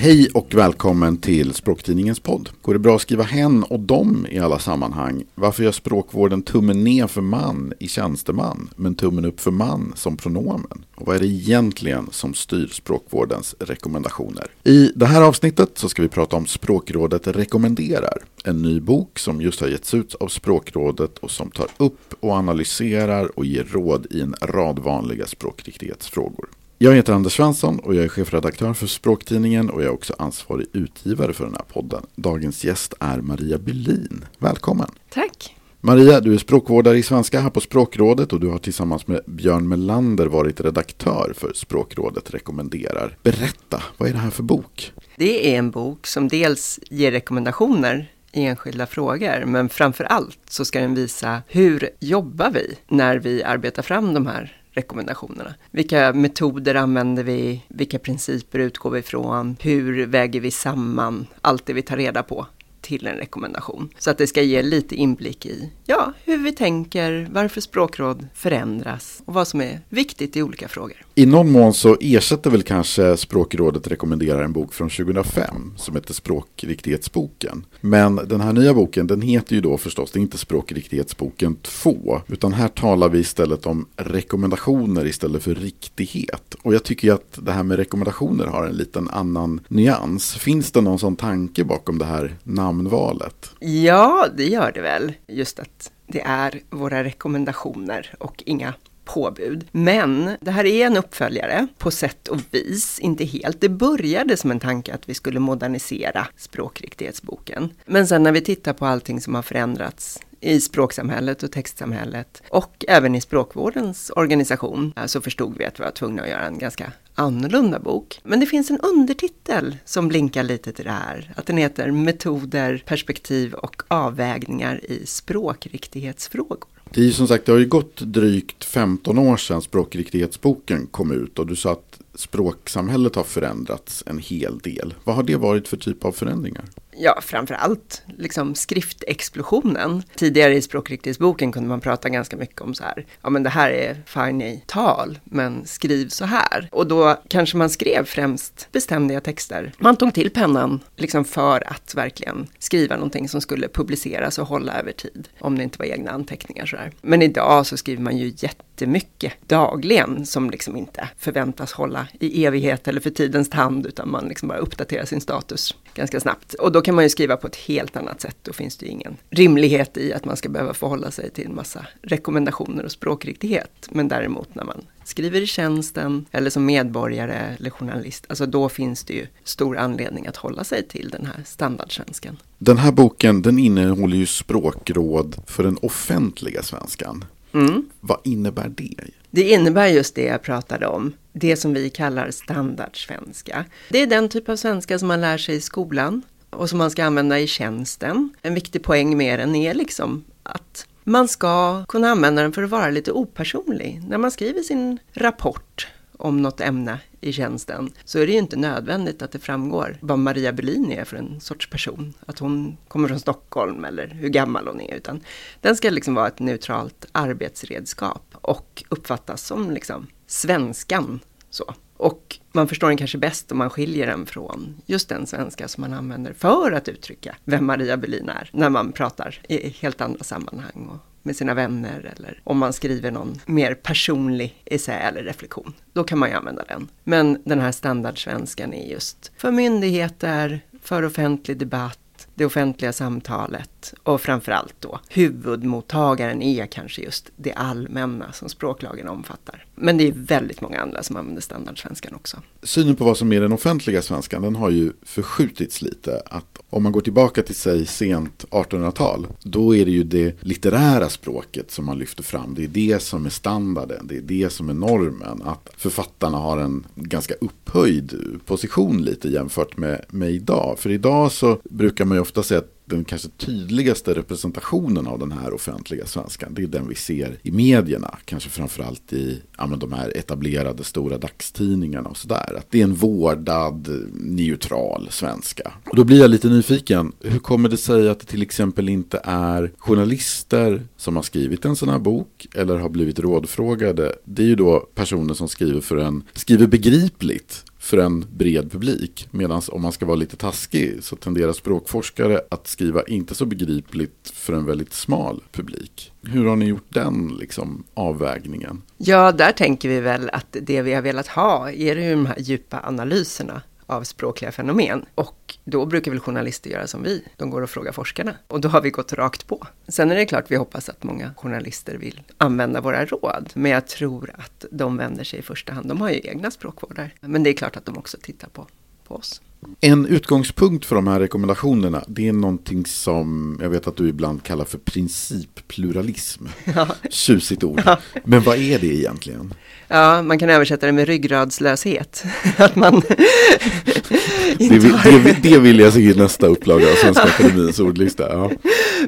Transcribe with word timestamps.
Hej 0.00 0.28
och 0.34 0.54
välkommen 0.54 1.16
till 1.16 1.54
Språktidningens 1.54 2.20
podd. 2.20 2.50
Går 2.62 2.72
det 2.72 2.78
bra 2.78 2.96
att 2.96 3.02
skriva 3.02 3.22
hen 3.22 3.62
och 3.62 3.80
dom 3.80 4.26
i 4.30 4.38
alla 4.38 4.58
sammanhang? 4.58 5.24
Varför 5.34 5.62
gör 5.62 5.72
språkvården 5.72 6.42
tummen 6.42 6.84
ner 6.84 7.06
för 7.06 7.20
man 7.20 7.72
i 7.80 7.88
tjänsteman, 7.88 8.70
men 8.76 8.94
tummen 8.94 9.24
upp 9.24 9.40
för 9.40 9.50
man 9.50 9.92
som 9.96 10.16
pronomen? 10.16 10.84
Och 10.94 11.06
vad 11.06 11.16
är 11.16 11.20
det 11.20 11.26
egentligen 11.26 12.08
som 12.10 12.34
styr 12.34 12.66
språkvårdens 12.66 13.54
rekommendationer? 13.60 14.46
I 14.64 14.92
det 14.94 15.06
här 15.06 15.22
avsnittet 15.22 15.70
så 15.78 15.88
ska 15.88 16.02
vi 16.02 16.08
prata 16.08 16.36
om 16.36 16.46
Språkrådet 16.46 17.26
rekommenderar. 17.26 18.18
En 18.44 18.62
ny 18.62 18.80
bok 18.80 19.18
som 19.18 19.40
just 19.40 19.60
har 19.60 19.68
getts 19.68 19.94
ut 19.94 20.14
av 20.14 20.28
Språkrådet 20.28 21.18
och 21.18 21.30
som 21.30 21.50
tar 21.50 21.68
upp 21.76 22.14
och 22.20 22.32
analyserar 22.32 23.38
och 23.38 23.46
ger 23.46 23.64
råd 23.64 24.06
i 24.10 24.20
en 24.20 24.34
rad 24.42 24.78
vanliga 24.78 25.26
språkriktighetsfrågor. 25.26 26.48
Jag 26.80 26.94
heter 26.94 27.12
Anders 27.12 27.32
Svensson 27.32 27.78
och 27.78 27.94
jag 27.94 28.04
är 28.04 28.08
chefredaktör 28.08 28.72
för 28.72 28.86
Språktidningen 28.86 29.70
och 29.70 29.82
jag 29.82 29.86
är 29.86 29.92
också 29.92 30.14
ansvarig 30.18 30.66
utgivare 30.72 31.32
för 31.32 31.44
den 31.44 31.54
här 31.54 31.64
podden. 31.72 32.06
Dagens 32.16 32.64
gäst 32.64 32.94
är 33.00 33.20
Maria 33.20 33.58
Bylin. 33.58 34.24
Välkommen! 34.38 34.90
Tack! 35.08 35.56
Maria, 35.80 36.20
du 36.20 36.34
är 36.34 36.38
språkvårdare 36.38 36.98
i 36.98 37.02
svenska 37.02 37.40
här 37.40 37.50
på 37.50 37.60
Språkrådet 37.60 38.32
och 38.32 38.40
du 38.40 38.48
har 38.48 38.58
tillsammans 38.58 39.06
med 39.06 39.20
Björn 39.26 39.68
Melander 39.68 40.26
varit 40.26 40.60
redaktör 40.60 41.32
för 41.36 41.52
Språkrådet 41.54 42.34
rekommenderar. 42.34 43.16
Berätta, 43.22 43.82
vad 43.96 44.08
är 44.08 44.12
det 44.12 44.18
här 44.18 44.30
för 44.30 44.42
bok? 44.42 44.92
Det 45.16 45.54
är 45.54 45.58
en 45.58 45.70
bok 45.70 46.06
som 46.06 46.28
dels 46.28 46.80
ger 46.90 47.12
rekommendationer 47.12 48.12
i 48.32 48.44
enskilda 48.44 48.86
frågor, 48.86 49.44
men 49.46 49.68
framför 49.68 50.04
allt 50.04 50.38
så 50.48 50.64
ska 50.64 50.80
den 50.80 50.94
visa 50.94 51.42
hur 51.48 51.90
jobbar 52.00 52.50
vi 52.50 52.78
när 52.88 53.16
vi 53.16 53.42
arbetar 53.42 53.82
fram 53.82 54.14
de 54.14 54.26
här 54.26 54.57
rekommendationerna. 54.78 55.54
Vilka 55.70 56.12
metoder 56.12 56.74
använder 56.74 57.24
vi? 57.24 57.64
Vilka 57.68 57.98
principer 57.98 58.58
utgår 58.58 58.90
vi 58.90 58.98
ifrån? 58.98 59.56
Hur 59.60 60.06
väger 60.06 60.40
vi 60.40 60.50
samman 60.50 61.26
allt 61.40 61.66
det 61.66 61.72
vi 61.72 61.82
tar 61.82 61.96
reda 61.96 62.22
på 62.22 62.46
till 62.88 63.06
en 63.06 63.16
rekommendation. 63.16 63.88
Så 63.98 64.10
att 64.10 64.18
det 64.18 64.26
ska 64.26 64.42
ge 64.42 64.62
lite 64.62 64.94
inblick 64.94 65.46
i 65.46 65.70
ja, 65.86 66.12
hur 66.24 66.38
vi 66.38 66.52
tänker, 66.52 67.28
varför 67.32 67.60
språkråd 67.60 68.26
förändras 68.34 69.22
och 69.24 69.34
vad 69.34 69.48
som 69.48 69.60
är 69.60 69.80
viktigt 69.88 70.36
i 70.36 70.42
olika 70.42 70.68
frågor. 70.68 70.96
I 71.14 71.26
någon 71.26 71.52
mån 71.52 71.74
så 71.74 71.96
ersätter 72.00 72.50
väl 72.50 72.62
kanske 72.62 73.16
Språkrådet 73.16 73.86
rekommenderar 73.86 74.42
en 74.42 74.52
bok 74.52 74.74
från 74.74 74.90
2005 74.90 75.74
som 75.76 75.94
heter 75.94 76.14
Språkriktighetsboken. 76.14 77.64
Men 77.80 78.16
den 78.16 78.40
här 78.40 78.52
nya 78.52 78.74
boken 78.74 79.06
den 79.06 79.22
heter 79.22 79.54
ju 79.54 79.60
då 79.60 79.78
förstås, 79.78 80.10
det 80.10 80.18
är 80.18 80.20
inte 80.20 80.38
Språkriktighetsboken 80.38 81.56
2 81.56 82.20
utan 82.26 82.52
här 82.52 82.68
talar 82.68 83.08
vi 83.08 83.18
istället 83.18 83.66
om 83.66 83.86
rekommendationer 83.96 85.06
istället 85.06 85.42
för 85.42 85.54
riktighet. 85.54 86.54
Och 86.62 86.74
jag 86.74 86.84
tycker 86.84 87.08
ju 87.08 87.14
att 87.14 87.38
det 87.42 87.52
här 87.52 87.62
med 87.62 87.76
rekommendationer 87.76 88.46
har 88.46 88.66
en 88.66 88.76
liten 88.76 89.08
annan 89.10 89.60
nyans. 89.68 90.34
Finns 90.34 90.72
det 90.72 90.80
någon 90.80 90.98
sån 90.98 91.16
tanke 91.16 91.64
bakom 91.64 91.98
det 91.98 92.04
här 92.04 92.36
namnet? 92.44 92.77
Namnvalet? 92.78 93.50
Ja, 93.58 94.26
det 94.36 94.44
gör 94.44 94.72
det 94.72 94.80
väl. 94.80 95.12
Just 95.26 95.58
att 95.58 95.92
det 96.06 96.20
är 96.20 96.60
våra 96.70 97.04
rekommendationer 97.04 98.14
och 98.18 98.42
inga 98.46 98.74
påbud. 99.04 99.66
Men 99.72 100.36
det 100.40 100.50
här 100.50 100.64
är 100.64 100.86
en 100.86 100.96
uppföljare 100.96 101.66
på 101.78 101.90
sätt 101.90 102.28
och 102.28 102.40
vis, 102.50 102.98
inte 102.98 103.24
helt. 103.24 103.60
Det 103.60 103.68
började 103.68 104.36
som 104.36 104.50
en 104.50 104.60
tanke 104.60 104.94
att 104.94 105.08
vi 105.08 105.14
skulle 105.14 105.40
modernisera 105.40 106.26
språkriktighetsboken. 106.36 107.70
Men 107.86 108.06
sen 108.06 108.22
när 108.22 108.32
vi 108.32 108.40
tittar 108.40 108.72
på 108.72 108.86
allting 108.86 109.20
som 109.20 109.34
har 109.34 109.42
förändrats 109.42 110.20
i 110.40 110.60
språksamhället 110.60 111.42
och 111.42 111.52
textsamhället 111.52 112.42
och 112.50 112.84
även 112.88 113.14
i 113.14 113.20
språkvårdens 113.20 114.10
organisation 114.16 114.92
eh, 114.96 115.06
så 115.06 115.20
förstod 115.20 115.58
vi 115.58 115.64
att 115.64 115.80
vi 115.80 115.84
var 115.84 115.90
tvungna 115.90 116.22
att 116.22 116.28
göra 116.28 116.46
en 116.46 116.58
ganska 116.58 116.92
annorlunda 117.14 117.78
bok. 117.78 118.20
Men 118.24 118.40
det 118.40 118.46
finns 118.46 118.70
en 118.70 118.80
undertitel 118.80 119.76
som 119.84 120.08
blinkar 120.08 120.42
lite 120.42 120.72
till 120.72 120.84
det 120.84 120.90
här. 120.90 121.32
Att 121.36 121.46
den 121.46 121.56
heter 121.56 121.90
Metoder, 121.90 122.82
perspektiv 122.86 123.54
och 123.54 123.82
avvägningar 123.88 124.84
i 124.90 125.06
språkriktighetsfrågor. 125.06 126.68
Det 126.90 127.00
är 127.00 127.04
ju 127.04 127.12
som 127.12 127.28
sagt, 127.28 127.46
det 127.46 127.52
har 127.52 127.58
ju 127.58 127.66
gått 127.66 128.00
drygt 128.00 128.64
15 128.64 129.18
år 129.18 129.36
sedan 129.36 129.62
språkriktighetsboken 129.62 130.86
kom 130.86 131.12
ut 131.12 131.38
och 131.38 131.46
du 131.46 131.56
sa 131.56 131.72
att 131.72 132.00
språksamhället 132.18 133.14
har 133.16 133.24
förändrats 133.24 134.04
en 134.06 134.18
hel 134.18 134.58
del. 134.58 134.94
Vad 135.04 135.16
har 135.16 135.22
det 135.22 135.36
varit 135.36 135.68
för 135.68 135.76
typ 135.76 136.04
av 136.04 136.12
förändringar? 136.12 136.64
ja, 136.98 137.18
framför 137.22 137.54
allt 137.54 138.02
liksom 138.18 138.54
skriftexplosionen. 138.54 140.02
Tidigare 140.14 140.54
i 140.54 140.62
språkriktighetsboken 140.62 141.52
kunde 141.52 141.68
man 141.68 141.80
prata 141.80 142.08
ganska 142.08 142.36
mycket 142.36 142.60
om 142.60 142.74
så 142.74 142.84
här, 142.84 143.06
ja 143.22 143.30
men 143.30 143.42
det 143.42 143.50
här 143.50 143.70
är 143.70 144.02
fine 144.06 144.42
i 144.42 144.62
tal, 144.66 145.18
men 145.24 145.66
skriv 145.66 146.08
så 146.08 146.24
här. 146.24 146.68
Och 146.72 146.86
då 146.86 147.16
kanske 147.28 147.56
man 147.56 147.70
skrev 147.70 148.04
främst 148.04 148.68
beständiga 148.72 149.20
texter. 149.20 149.72
Man 149.78 149.96
tog 149.96 150.14
till 150.14 150.30
pennan 150.30 150.80
liksom 150.96 151.24
för 151.24 151.72
att 151.72 151.94
verkligen 151.94 152.46
skriva 152.58 152.94
någonting 152.94 153.28
som 153.28 153.40
skulle 153.40 153.68
publiceras 153.68 154.38
och 154.38 154.46
hålla 154.46 154.72
över 154.80 154.92
tid, 154.92 155.28
om 155.40 155.58
det 155.58 155.62
inte 155.64 155.78
var 155.78 155.86
egna 155.86 156.10
anteckningar 156.10 156.66
så 156.66 156.76
här. 156.76 156.92
Men 157.00 157.22
idag 157.22 157.66
så 157.66 157.76
skriver 157.76 158.02
man 158.02 158.16
ju 158.16 158.30
jättemycket 158.78 159.32
dagligen 159.46 160.26
som 160.26 160.50
liksom 160.50 160.76
inte 160.76 161.08
förväntas 161.18 161.72
hålla 161.72 162.08
i 162.20 162.44
evighet 162.44 162.88
eller 162.88 163.00
för 163.00 163.10
tidens 163.10 163.50
tand, 163.50 163.86
utan 163.86 164.10
man 164.10 164.28
liksom 164.28 164.48
bara 164.48 164.58
uppdaterar 164.58 165.04
sin 165.04 165.20
status 165.20 165.74
ganska 165.94 166.20
snabbt. 166.20 166.54
Och 166.54 166.72
då 166.72 166.80
kan 166.80 166.94
man 166.94 167.04
ju 167.04 167.10
skriva 167.10 167.36
på 167.36 167.46
ett 167.46 167.56
helt 167.56 167.96
annat 167.96 168.20
sätt. 168.20 168.36
Då 168.42 168.52
finns 168.52 168.76
det 168.76 168.86
ju 168.86 168.92
ingen 168.92 169.16
rimlighet 169.30 169.96
i 169.96 170.12
att 170.12 170.24
man 170.24 170.36
ska 170.36 170.48
behöva 170.48 170.74
förhålla 170.74 171.10
sig 171.10 171.30
till 171.30 171.46
en 171.46 171.54
massa 171.54 171.86
rekommendationer 172.02 172.84
och 172.84 172.92
språkriktighet. 172.92 173.88
Men 173.90 174.08
däremot 174.08 174.54
när 174.54 174.64
man 174.64 174.84
skriver 175.04 175.40
i 175.40 175.46
tjänsten 175.46 176.26
eller 176.30 176.50
som 176.50 176.64
medborgare 176.64 177.56
eller 177.58 177.70
journalist, 177.70 178.26
alltså 178.28 178.46
då 178.46 178.68
finns 178.68 179.04
det 179.04 179.14
ju 179.14 179.26
stor 179.44 179.78
anledning 179.78 180.26
att 180.26 180.36
hålla 180.36 180.64
sig 180.64 180.88
till 180.88 181.08
den 181.12 181.26
här 181.26 181.42
standardsvenskan. 181.46 182.36
Den 182.58 182.78
här 182.78 182.92
boken 182.92 183.42
den 183.42 183.58
innehåller 183.58 184.16
ju 184.16 184.26
språkråd 184.26 185.36
för 185.46 185.62
den 185.62 185.78
offentliga 185.82 186.62
svenskan. 186.62 187.24
Mm. 187.52 187.88
Vad 188.00 188.20
innebär 188.24 188.68
det? 188.68 188.94
Det 189.30 189.50
innebär 189.50 189.86
just 189.86 190.14
det 190.14 190.24
jag 190.24 190.42
pratade 190.42 190.86
om, 190.86 191.12
det 191.32 191.56
som 191.56 191.74
vi 191.74 191.90
kallar 191.90 192.30
standardsvenska. 192.30 193.64
Det 193.88 194.02
är 194.02 194.06
den 194.06 194.28
typ 194.28 194.48
av 194.48 194.56
svenska 194.56 194.98
som 194.98 195.08
man 195.08 195.20
lär 195.20 195.38
sig 195.38 195.56
i 195.56 195.60
skolan 195.60 196.22
och 196.50 196.70
som 196.70 196.78
man 196.78 196.90
ska 196.90 197.04
använda 197.04 197.38
i 197.38 197.46
tjänsten. 197.46 198.30
En 198.42 198.54
viktig 198.54 198.82
poäng 198.82 199.16
med 199.16 199.38
den 199.38 199.54
är 199.54 199.74
liksom 199.74 200.24
att 200.42 200.86
man 201.04 201.28
ska 201.28 201.84
kunna 201.84 202.08
använda 202.08 202.42
den 202.42 202.52
för 202.52 202.62
att 202.62 202.70
vara 202.70 202.90
lite 202.90 203.12
opersonlig. 203.12 204.02
När 204.08 204.18
man 204.18 204.30
skriver 204.30 204.62
sin 204.62 204.98
rapport 205.12 205.88
om 206.18 206.42
något 206.42 206.60
ämne 206.60 207.00
i 207.20 207.32
tjänsten 207.32 207.92
så 208.04 208.18
är 208.18 208.26
det 208.26 208.32
ju 208.32 208.38
inte 208.38 208.56
nödvändigt 208.56 209.22
att 209.22 209.32
det 209.32 209.38
framgår 209.38 209.98
vad 210.00 210.18
Maria 210.18 210.52
Berlin 210.52 210.92
är 210.92 211.04
för 211.04 211.16
en 211.16 211.40
sorts 211.40 211.70
person. 211.70 212.14
Att 212.26 212.38
hon 212.38 212.76
kommer 212.88 213.08
från 213.08 213.20
Stockholm 213.20 213.84
eller 213.84 214.06
hur 214.06 214.28
gammal 214.28 214.66
hon 214.66 214.80
är. 214.80 214.94
Utan 214.94 215.20
den 215.60 215.76
ska 215.76 215.90
liksom 215.90 216.14
vara 216.14 216.28
ett 216.28 216.38
neutralt 216.38 217.06
arbetsredskap 217.12 218.24
och 218.32 218.84
uppfattas 218.88 219.42
som 219.42 219.70
liksom 219.70 220.06
svenskan. 220.26 221.20
Så. 221.50 221.74
Och 221.96 222.38
man 222.52 222.68
förstår 222.68 222.88
den 222.88 222.96
kanske 222.96 223.18
bäst 223.18 223.52
om 223.52 223.58
man 223.58 223.70
skiljer 223.70 224.06
den 224.06 224.26
från 224.26 224.82
just 224.86 225.08
den 225.08 225.26
svenska 225.26 225.68
som 225.68 225.80
man 225.80 225.92
använder 225.92 226.32
för 226.32 226.72
att 226.72 226.88
uttrycka 226.88 227.36
vem 227.44 227.66
Maria 227.66 227.96
Berlin 227.96 228.28
är 228.28 228.50
när 228.52 228.70
man 228.70 228.92
pratar 228.92 229.40
i 229.48 229.68
helt 229.68 230.00
andra 230.00 230.24
sammanhang 230.24 230.88
och 230.92 231.07
med 231.22 231.36
sina 231.36 231.54
vänner 231.54 232.12
eller 232.16 232.40
om 232.44 232.58
man 232.58 232.72
skriver 232.72 233.10
någon 233.10 233.40
mer 233.46 233.74
personlig 233.74 234.62
essä 234.64 234.94
eller 234.94 235.22
reflektion. 235.22 235.74
Då 235.92 236.04
kan 236.04 236.18
man 236.18 236.28
ju 236.28 236.34
använda 236.34 236.64
den. 236.64 236.88
Men 237.04 237.42
den 237.44 237.60
här 237.60 237.72
standardsvenskan 237.72 238.74
är 238.74 238.90
just 238.90 239.32
för 239.36 239.50
myndigheter, 239.50 240.60
för 240.82 241.02
offentlig 241.02 241.56
debatt, 241.58 242.28
det 242.34 242.44
offentliga 242.44 242.92
samtalet 242.92 243.70
och 244.02 244.20
framförallt 244.20 244.74
då 244.80 245.00
huvudmottagaren 245.08 246.42
är 246.42 246.66
kanske 246.66 247.02
just 247.02 247.30
det 247.36 247.52
allmänna 247.52 248.32
som 248.32 248.48
språklagen 248.48 249.08
omfattar. 249.08 249.64
Men 249.74 249.98
det 249.98 250.08
är 250.08 250.12
väldigt 250.12 250.60
många 250.60 250.80
andra 250.80 251.02
som 251.02 251.16
använder 251.16 251.42
standardsvenskan 251.42 252.14
också. 252.14 252.36
Synen 252.62 252.96
på 252.96 253.04
vad 253.04 253.16
som 253.16 253.32
är 253.32 253.40
den 253.40 253.52
offentliga 253.52 254.02
svenskan 254.02 254.42
den 254.42 254.56
har 254.56 254.70
ju 254.70 254.92
förskjutits 255.02 255.82
lite. 255.82 256.22
Att 256.26 256.58
om 256.70 256.82
man 256.82 256.92
går 256.92 257.00
tillbaka 257.00 257.42
till 257.42 257.54
sig 257.54 257.86
sent 257.86 258.44
1800-tal 258.50 259.26
då 259.42 259.76
är 259.76 259.84
det 259.84 259.90
ju 259.90 260.04
det 260.04 260.34
litterära 260.40 261.08
språket 261.08 261.70
som 261.70 261.86
man 261.86 261.98
lyfter 261.98 262.22
fram. 262.22 262.54
Det 262.54 262.64
är 262.64 262.68
det 262.68 263.02
som 263.02 263.26
är 263.26 263.30
standarden, 263.30 264.06
det 264.06 264.16
är 264.16 264.22
det 264.22 264.52
som 264.52 264.68
är 264.68 264.74
normen. 264.74 265.42
Att 265.44 265.70
författarna 265.76 266.38
har 266.38 266.58
en 266.58 266.86
ganska 266.94 267.34
upphöjd 267.34 268.14
position 268.46 269.02
lite 269.02 269.28
jämfört 269.28 269.76
med, 269.76 270.04
med 270.08 270.30
idag. 270.30 270.78
För 270.78 270.90
idag 270.90 271.32
så 271.32 271.58
brukar 271.64 272.04
man 272.04 272.16
ju 272.16 272.20
ofta 272.20 272.42
säga 272.42 272.58
att 272.58 272.77
den 272.88 273.04
kanske 273.04 273.28
tydligaste 273.28 274.14
representationen 274.14 275.06
av 275.06 275.18
den 275.18 275.32
här 275.32 275.52
offentliga 275.52 276.06
svenskan, 276.06 276.54
det 276.54 276.62
är 276.62 276.66
den 276.66 276.88
vi 276.88 276.94
ser 276.94 277.38
i 277.42 277.50
medierna. 277.50 278.18
Kanske 278.24 278.50
framförallt 278.50 279.12
i 279.12 279.42
ja, 279.58 279.66
men 279.66 279.78
de 279.78 279.92
här 279.92 280.16
etablerade 280.16 280.84
stora 280.84 281.18
dagstidningarna 281.18 282.08
och 282.08 282.16
sådär. 282.16 282.54
Att 282.58 282.70
det 282.70 282.80
är 282.80 282.84
en 282.84 282.94
vårdad, 282.94 283.88
neutral 284.12 285.08
svenska. 285.10 285.72
Och 285.90 285.96
då 285.96 286.04
blir 286.04 286.20
jag 286.20 286.30
lite 286.30 286.48
nyfiken. 286.48 287.12
Hur 287.20 287.38
kommer 287.38 287.68
det 287.68 287.76
sig 287.76 288.08
att 288.08 288.20
det 288.20 288.26
till 288.26 288.42
exempel 288.42 288.88
inte 288.88 289.20
är 289.24 289.72
journalister 289.78 290.82
som 290.96 291.16
har 291.16 291.22
skrivit 291.22 291.64
en 291.64 291.76
sån 291.76 291.88
här 291.88 291.98
bok 291.98 292.46
eller 292.54 292.78
har 292.78 292.88
blivit 292.88 293.18
rådfrågade? 293.18 294.14
Det 294.24 294.42
är 294.42 294.46
ju 294.46 294.54
då 294.54 294.88
personer 294.94 295.34
som 295.34 295.48
skriver 295.48 295.80
för 295.80 295.96
en, 295.96 296.22
skriver 296.32 296.66
begripligt 296.66 297.64
för 297.88 297.98
en 297.98 298.26
bred 298.30 298.72
publik. 298.72 299.28
Medan 299.30 299.62
om 299.68 299.82
man 299.82 299.92
ska 299.92 300.06
vara 300.06 300.16
lite 300.16 300.36
taskig 300.36 301.04
så 301.04 301.16
tenderar 301.16 301.52
språkforskare 301.52 302.40
att 302.50 302.66
skriva 302.66 303.02
inte 303.02 303.34
så 303.34 303.46
begripligt 303.46 304.32
för 304.34 304.52
en 304.52 304.66
väldigt 304.66 304.92
smal 304.92 305.42
publik. 305.52 306.12
Hur 306.22 306.46
har 306.46 306.56
ni 306.56 306.64
gjort 306.64 306.86
den 306.88 307.36
liksom, 307.40 307.84
avvägningen? 307.94 308.82
Ja, 308.96 309.32
där 309.32 309.52
tänker 309.52 309.88
vi 309.88 310.00
väl 310.00 310.30
att 310.32 310.56
det 310.62 310.82
vi 310.82 310.94
har 310.94 311.02
velat 311.02 311.28
ha 311.28 311.70
är 311.70 311.94
de 311.94 312.26
här 312.26 312.38
djupa 312.38 312.80
analyserna 312.84 313.62
av 313.88 314.02
språkliga 314.02 314.52
fenomen. 314.52 315.04
Och 315.14 315.56
då 315.64 315.86
brukar 315.86 316.10
väl 316.10 316.20
journalister 316.20 316.70
göra 316.70 316.86
som 316.86 317.02
vi, 317.02 317.24
de 317.36 317.50
går 317.50 317.62
och 317.62 317.70
frågar 317.70 317.92
forskarna. 317.92 318.34
Och 318.48 318.60
då 318.60 318.68
har 318.68 318.80
vi 318.80 318.90
gått 318.90 319.12
rakt 319.12 319.46
på. 319.46 319.66
Sen 319.88 320.10
är 320.10 320.14
det 320.14 320.26
klart 320.26 320.50
vi 320.50 320.56
hoppas 320.56 320.88
att 320.88 321.04
många 321.04 321.34
journalister 321.36 321.94
vill 321.94 322.22
använda 322.38 322.80
våra 322.80 323.04
råd. 323.04 323.50
Men 323.54 323.72
jag 323.72 323.86
tror 323.86 324.34
att 324.38 324.64
de 324.70 324.96
vänder 324.96 325.24
sig 325.24 325.38
i 325.38 325.42
första 325.42 325.72
hand, 325.72 325.88
de 325.88 326.00
har 326.00 326.10
ju 326.10 326.20
egna 326.24 326.50
språkvårdare. 326.50 327.10
Men 327.20 327.42
det 327.42 327.50
är 327.50 327.54
klart 327.54 327.76
att 327.76 327.84
de 327.84 327.98
också 327.98 328.16
tittar 328.22 328.48
på, 328.48 328.66
på 329.04 329.14
oss. 329.14 329.40
En 329.80 330.06
utgångspunkt 330.06 330.84
för 330.84 330.96
de 330.96 331.06
här 331.06 331.20
rekommendationerna 331.20 332.04
det 332.08 332.28
är 332.28 332.32
någonting 332.32 332.86
som 332.86 333.58
jag 333.62 333.70
vet 333.70 333.86
att 333.86 333.96
du 333.96 334.08
ibland 334.08 334.42
kallar 334.42 334.64
för 334.64 334.78
princippluralism. 334.78 336.44
Ja. 336.74 336.88
Tjusigt 337.10 337.64
ord. 337.64 337.82
Ja. 337.84 337.98
Men 338.24 338.40
vad 338.42 338.58
är 338.58 338.78
det 338.78 338.86
egentligen? 338.86 339.54
Ja, 339.88 340.22
man 340.22 340.38
kan 340.38 340.50
översätta 340.50 340.86
det 340.86 340.92
med 340.92 341.06
ryggradslöshet. 341.06 342.24
att 342.56 342.76
man 342.76 343.02
det, 344.58 344.78
vill, 344.78 344.92
det, 345.04 345.36
det 345.42 345.58
vill 345.58 345.80
jag 345.80 345.92
se 345.92 346.00
i 346.00 346.14
nästa 346.14 346.46
upplaga 346.46 346.86
av 346.90 346.94
Svenska 346.94 347.22
Akademins 347.22 347.80
ordlista. 347.80 348.32
Ja. 348.32 348.50